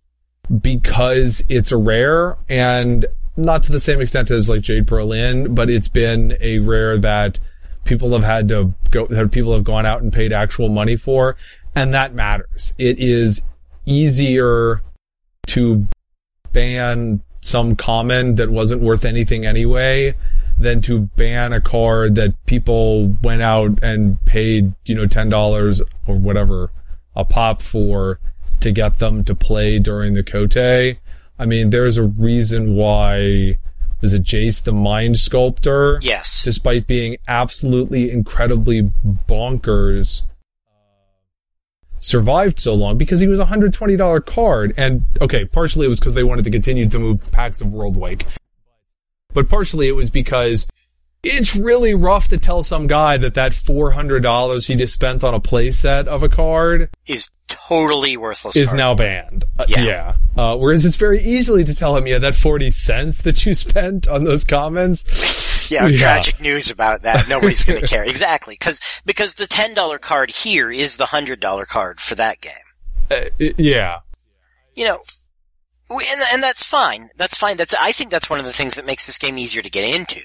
[0.61, 3.07] because it's a rare and
[3.37, 6.99] not to the same extent as like Jade Pearl Inn, but it's been a rare
[6.99, 7.39] that
[7.85, 11.37] people have had to go, that people have gone out and paid actual money for.
[11.75, 12.75] And that matters.
[12.77, 13.43] It is
[13.87, 14.83] easier
[15.49, 15.87] to
[16.53, 20.15] ban some common that wasn't worth anything anyway
[20.63, 26.17] than to ban a card that people went out and paid, you know, $10 or
[26.17, 26.71] whatever
[27.15, 28.19] a pop for
[28.61, 30.99] to get them to play during the Kotei.
[31.39, 33.59] I mean, there's a reason why
[34.01, 35.99] was it Jace the Mind Sculptor?
[36.03, 38.91] yes, Despite being absolutely incredibly
[39.29, 40.23] bonkers,
[42.01, 44.75] survived so long because he was a hundred twenty dollar card.
[44.77, 48.25] And okay, partially it was because they wanted to continue to move packs of Worldwake,
[49.35, 50.67] but partially it was because
[51.23, 55.23] it's really rough to tell some guy that that four hundred dollars he just spent
[55.23, 58.57] on a playset of a card is totally worthless.
[58.57, 58.79] is card.
[58.79, 59.45] now banned.
[59.59, 59.83] Uh, Yeah.
[59.85, 60.15] yeah.
[60.37, 64.09] Uh, whereas it's very easily to tell him, yeah, that 40 cents that you spent
[64.09, 65.71] on those comments.
[65.71, 65.99] Yeah, Yeah.
[65.99, 67.29] tragic news about that.
[67.29, 68.03] Nobody's going to care.
[68.03, 68.57] Exactly.
[68.57, 72.53] Cause, because the $10 card here is the $100 card for that game.
[73.11, 73.25] Uh,
[73.59, 73.97] yeah.
[74.75, 75.03] You know,
[75.91, 77.11] and, and that's fine.
[77.17, 77.57] That's fine.
[77.57, 79.95] That's, I think that's one of the things that makes this game easier to get
[79.95, 80.21] into.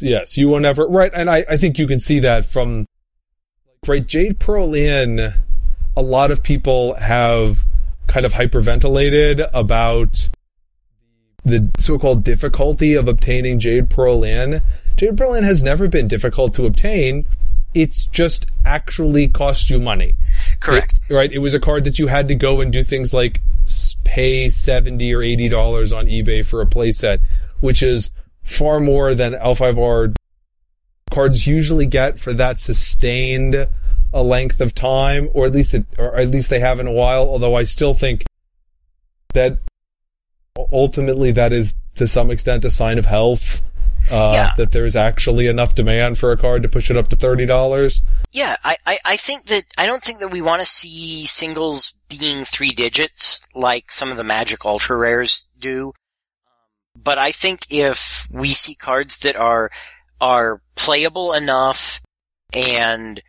[0.00, 1.10] Yes, you will never, right.
[1.14, 2.86] And I, I think you can see that from,
[3.86, 5.34] right, Jade Pearl Inn,
[5.96, 7.64] a lot of people have
[8.06, 10.28] kind of hyperventilated about
[11.44, 14.62] the so-called difficulty of obtaining Jade Pearl Inn.
[14.96, 17.26] Jade Pearl Inn has never been difficult to obtain.
[17.74, 20.14] It's just actually cost you money.
[20.60, 21.00] Correct.
[21.08, 21.32] It- right?
[21.32, 23.40] It was a card that you had to go and do things like
[24.12, 27.20] pay 70 or 80 dollars on eBay for a playset,
[27.60, 28.10] which is
[28.42, 30.14] far more than L5R
[31.10, 33.68] cards usually get for that sustained
[34.12, 36.92] a length of time, or at least it, or at least they have in a
[36.92, 37.22] while.
[37.22, 38.24] Although I still think
[39.32, 39.58] that
[40.72, 43.60] ultimately that is to some extent a sign of health.
[44.10, 44.50] Uh, Yeah.
[44.56, 48.02] that there's actually enough demand for a card to push it up to thirty dollars.
[48.32, 51.94] Yeah, I, I, I think that, I don't think that we want to see singles
[52.18, 55.92] being three digits like some of the Magic Ultra Rares do.
[56.96, 59.70] But I think if we see cards that are,
[60.20, 62.00] are playable enough
[62.54, 63.22] and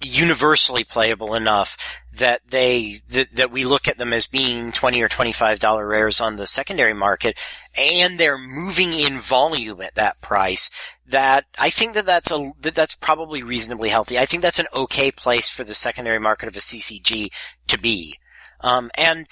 [0.00, 1.76] universally playable enough
[2.12, 6.36] that they, that, that we look at them as being 20 or $25 rares on
[6.36, 7.38] the secondary market
[7.78, 10.70] and they're moving in volume at that price,
[11.06, 14.18] that I think that that's a that that's probably reasonably healthy.
[14.18, 17.28] I think that's an okay place for the secondary market of a CCG
[17.68, 18.18] to be.
[18.60, 19.26] Um, and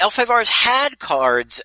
[0.00, 1.62] L5Rs had cards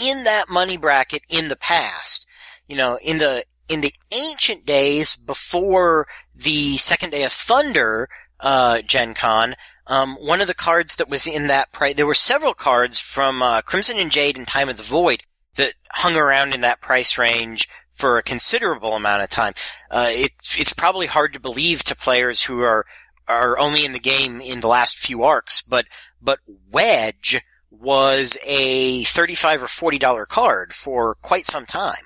[0.00, 2.26] in that money bracket in the past.
[2.68, 8.08] You know, in the in the ancient days before the second day of Thunder
[8.40, 9.54] uh, Gen Con,
[9.86, 13.42] um, one of the cards that was in that price, there were several cards from
[13.42, 15.22] uh, Crimson and Jade and Time of the Void
[15.56, 19.54] that hung around in that price range for a considerable amount of time.
[19.90, 22.84] Uh, it's it's probably hard to believe to players who are
[23.28, 25.86] are only in the game in the last few arcs, but
[26.20, 26.38] but
[26.70, 32.04] Wedge was a thirty-five or forty dollar card for quite some time.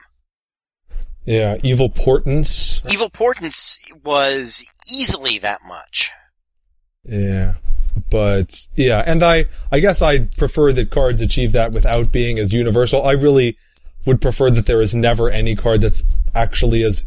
[1.25, 2.83] Yeah, evil portents.
[2.91, 6.11] Evil Portents was easily that much.
[7.05, 7.55] Yeah.
[8.09, 12.53] But yeah, and I I guess I prefer that cards achieve that without being as
[12.53, 13.05] universal.
[13.05, 13.57] I really
[14.07, 16.03] would prefer that there is never any card that's
[16.35, 17.05] actually as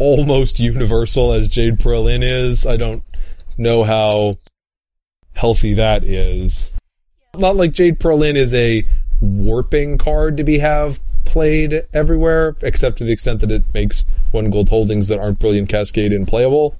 [0.00, 2.66] almost universal as Jade Pearl Inn is.
[2.66, 3.02] I don't
[3.58, 4.36] know how
[5.34, 6.70] healthy that is.
[7.36, 8.86] Not like Jade Pearl Inn is a
[9.20, 14.50] warping card to be have played everywhere, except to the extent that it makes one
[14.50, 16.76] gold holdings that aren't brilliant cascade and playable.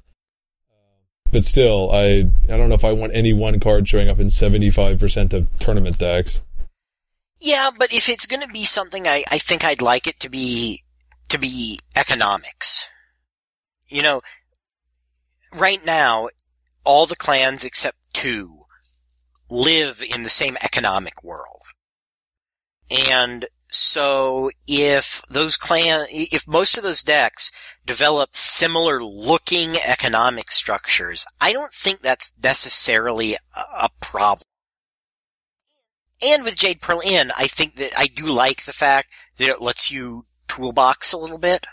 [1.31, 4.29] But still, I I don't know if I want any one card showing up in
[4.29, 6.43] seventy five percent of tournament decks.
[7.39, 10.29] Yeah, but if it's going to be something, I, I think I'd like it to
[10.29, 10.83] be
[11.29, 12.85] to be economics.
[13.91, 14.21] You know,
[15.53, 16.29] right now,
[16.83, 18.61] all the clans except two
[19.49, 21.61] live in the same economic world.
[22.89, 27.51] And so if those clan, if most of those decks
[27.85, 34.45] develop similar looking economic structures, I don't think that's necessarily a, problem.
[36.23, 39.61] And with Jade Pearl Inn, I think that I do like the fact that it
[39.61, 41.65] lets you toolbox a little bit.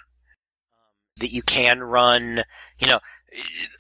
[1.21, 2.43] That you can run,
[2.79, 3.01] you know,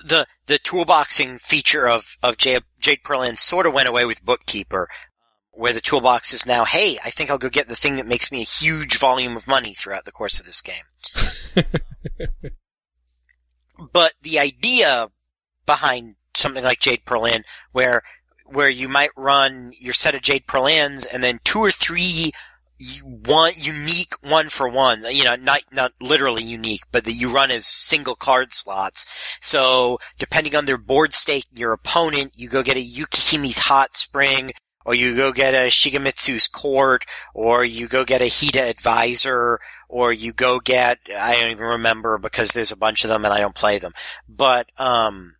[0.04, 4.24] the the toolboxing feature of of Jade, Jade Pearl Inn sort of went away with
[4.24, 4.88] Bookkeeper,
[5.52, 8.30] where the toolbox is now, hey, I think I'll go get the thing that makes
[8.30, 10.84] me a huge volume of money throughout the course of this game.
[13.92, 15.08] but the idea
[15.66, 18.02] behind something like Jade Pearl Inn, where
[18.46, 22.32] where you might run your set of Jade Pearl Inns and then two or three
[23.02, 27.50] one unique one for one, you know, not, not literally unique, but that you run
[27.50, 29.06] as single card slots.
[29.40, 34.52] So depending on their board state, your opponent, you go get a Yukihimi's Hot Spring,
[34.84, 37.04] or you go get a Shigemitsu's Court,
[37.34, 42.16] or you go get a Hida Advisor, or you go get, I don't even remember
[42.18, 43.92] because there's a bunch of them and I don't play them.
[44.28, 45.34] But, um,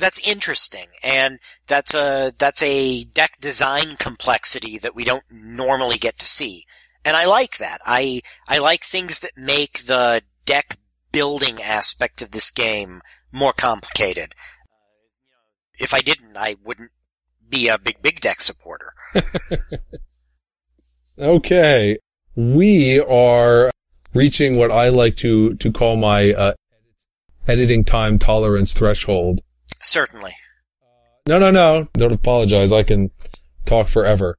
[0.00, 6.18] that's interesting, and that's a that's a deck design complexity that we don't normally get
[6.18, 6.64] to see,
[7.04, 7.78] and I like that.
[7.84, 10.78] I I like things that make the deck
[11.12, 14.34] building aspect of this game more complicated.
[15.78, 16.90] If I didn't, I wouldn't
[17.48, 18.92] be a big big deck supporter.
[21.18, 21.98] okay,
[22.34, 23.70] we are
[24.14, 26.52] reaching what I like to to call my uh,
[27.46, 29.40] editing time tolerance threshold.
[29.82, 30.34] Certainly.
[31.26, 31.88] No, no, no.
[31.94, 32.72] Don't apologize.
[32.72, 33.10] I can
[33.64, 34.36] talk forever.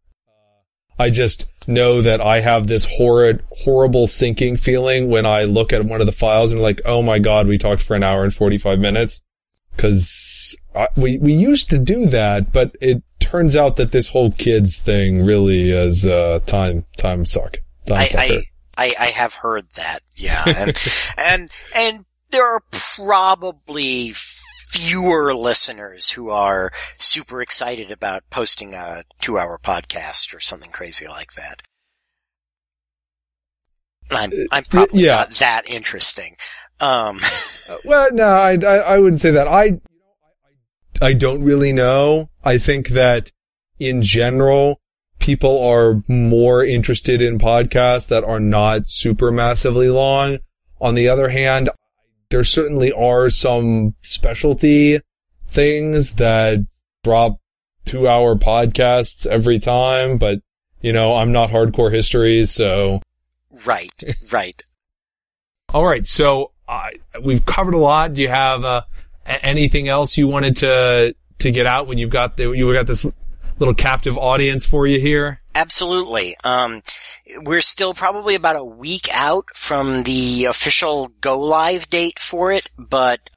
[0.99, 5.85] I just know that I have this horrid, horrible sinking feeling when I look at
[5.85, 8.33] one of the files and like, oh my god, we talked for an hour and
[8.33, 9.21] 45 minutes.
[9.77, 10.55] Cause
[10.95, 15.25] we, we used to do that, but it turns out that this whole kids thing
[15.25, 17.57] really is, uh, time, time suck.
[17.85, 18.43] Time I, I,
[18.77, 20.01] I, I, have heard that.
[20.15, 20.43] Yeah.
[20.45, 20.77] And,
[21.17, 24.13] and, and there are probably
[24.71, 31.07] fewer listeners who are super excited about posting a two hour podcast or something crazy
[31.07, 31.61] like that.
[34.09, 35.15] I'm, I'm probably yeah.
[35.15, 36.37] not that interesting.
[36.79, 37.19] Um,
[37.69, 39.47] uh, well, no, I, I, I wouldn't say that.
[39.47, 39.79] I,
[41.01, 42.29] I don't really know.
[42.43, 43.31] I think that
[43.77, 44.79] in general,
[45.19, 50.39] people are more interested in podcasts that are not super massively long.
[50.79, 51.69] On the other hand,
[52.31, 54.99] there certainly are some specialty
[55.47, 56.65] things that
[57.03, 57.39] drop
[57.85, 60.39] two hour podcasts every time, but
[60.81, 63.01] you know, I'm not hardcore history, so.
[63.65, 63.91] Right,
[64.31, 64.61] right.
[65.73, 66.05] All right.
[66.05, 66.89] So, uh,
[67.21, 68.13] we've covered a lot.
[68.13, 68.81] Do you have, uh,
[69.25, 73.05] anything else you wanted to, to get out when you've got the, you got this
[73.61, 75.39] little captive audience for you here?
[75.53, 76.35] Absolutely.
[76.43, 76.81] Um,
[77.43, 82.67] we're still probably about a week out from the official go live date for it,
[82.77, 83.29] but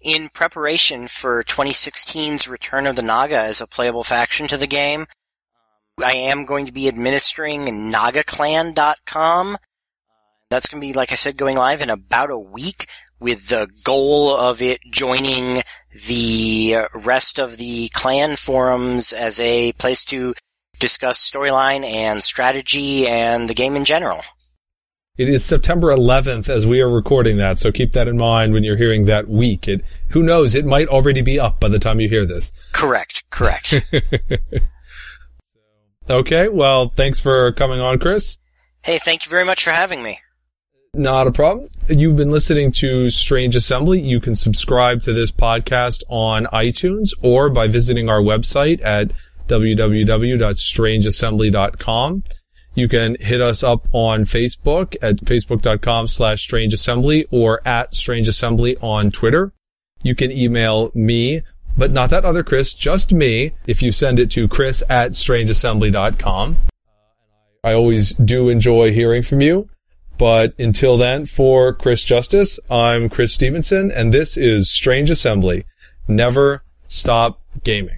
[0.00, 5.06] in preparation for 2016's Return of the Naga as a playable faction to the game,
[6.02, 9.58] I am going to be administering NagaClan.com.
[10.50, 12.86] That's going to be, like I said, going live in about a week
[13.20, 15.62] with the goal of it joining
[16.06, 20.34] the rest of the clan forums as a place to
[20.78, 24.22] discuss storyline and strategy and the game in general.
[25.16, 28.62] It is September 11th as we are recording that, so keep that in mind when
[28.62, 29.66] you're hearing that week.
[29.66, 29.80] It,
[30.10, 32.52] who knows, it might already be up by the time you hear this.
[32.70, 33.74] Correct, correct.
[36.10, 38.38] okay, well, thanks for coming on, Chris.
[38.82, 40.20] Hey, thank you very much for having me.
[40.94, 41.68] Not a problem.
[41.88, 44.00] You've been listening to Strange Assembly.
[44.00, 49.12] You can subscribe to this podcast on iTunes or by visiting our website at
[49.48, 52.22] www.strangeassembly.com.
[52.74, 59.10] You can hit us up on Facebook at facebook.com slash strangeassembly or at strangeassembly on
[59.10, 59.52] Twitter.
[60.02, 61.42] You can email me,
[61.76, 66.56] but not that other Chris, just me, if you send it to chris at strangeassembly.com.
[67.64, 69.68] I always do enjoy hearing from you.
[70.18, 75.64] But until then, for Chris Justice, I'm Chris Stevenson, and this is Strange Assembly.
[76.08, 77.97] Never stop gaming.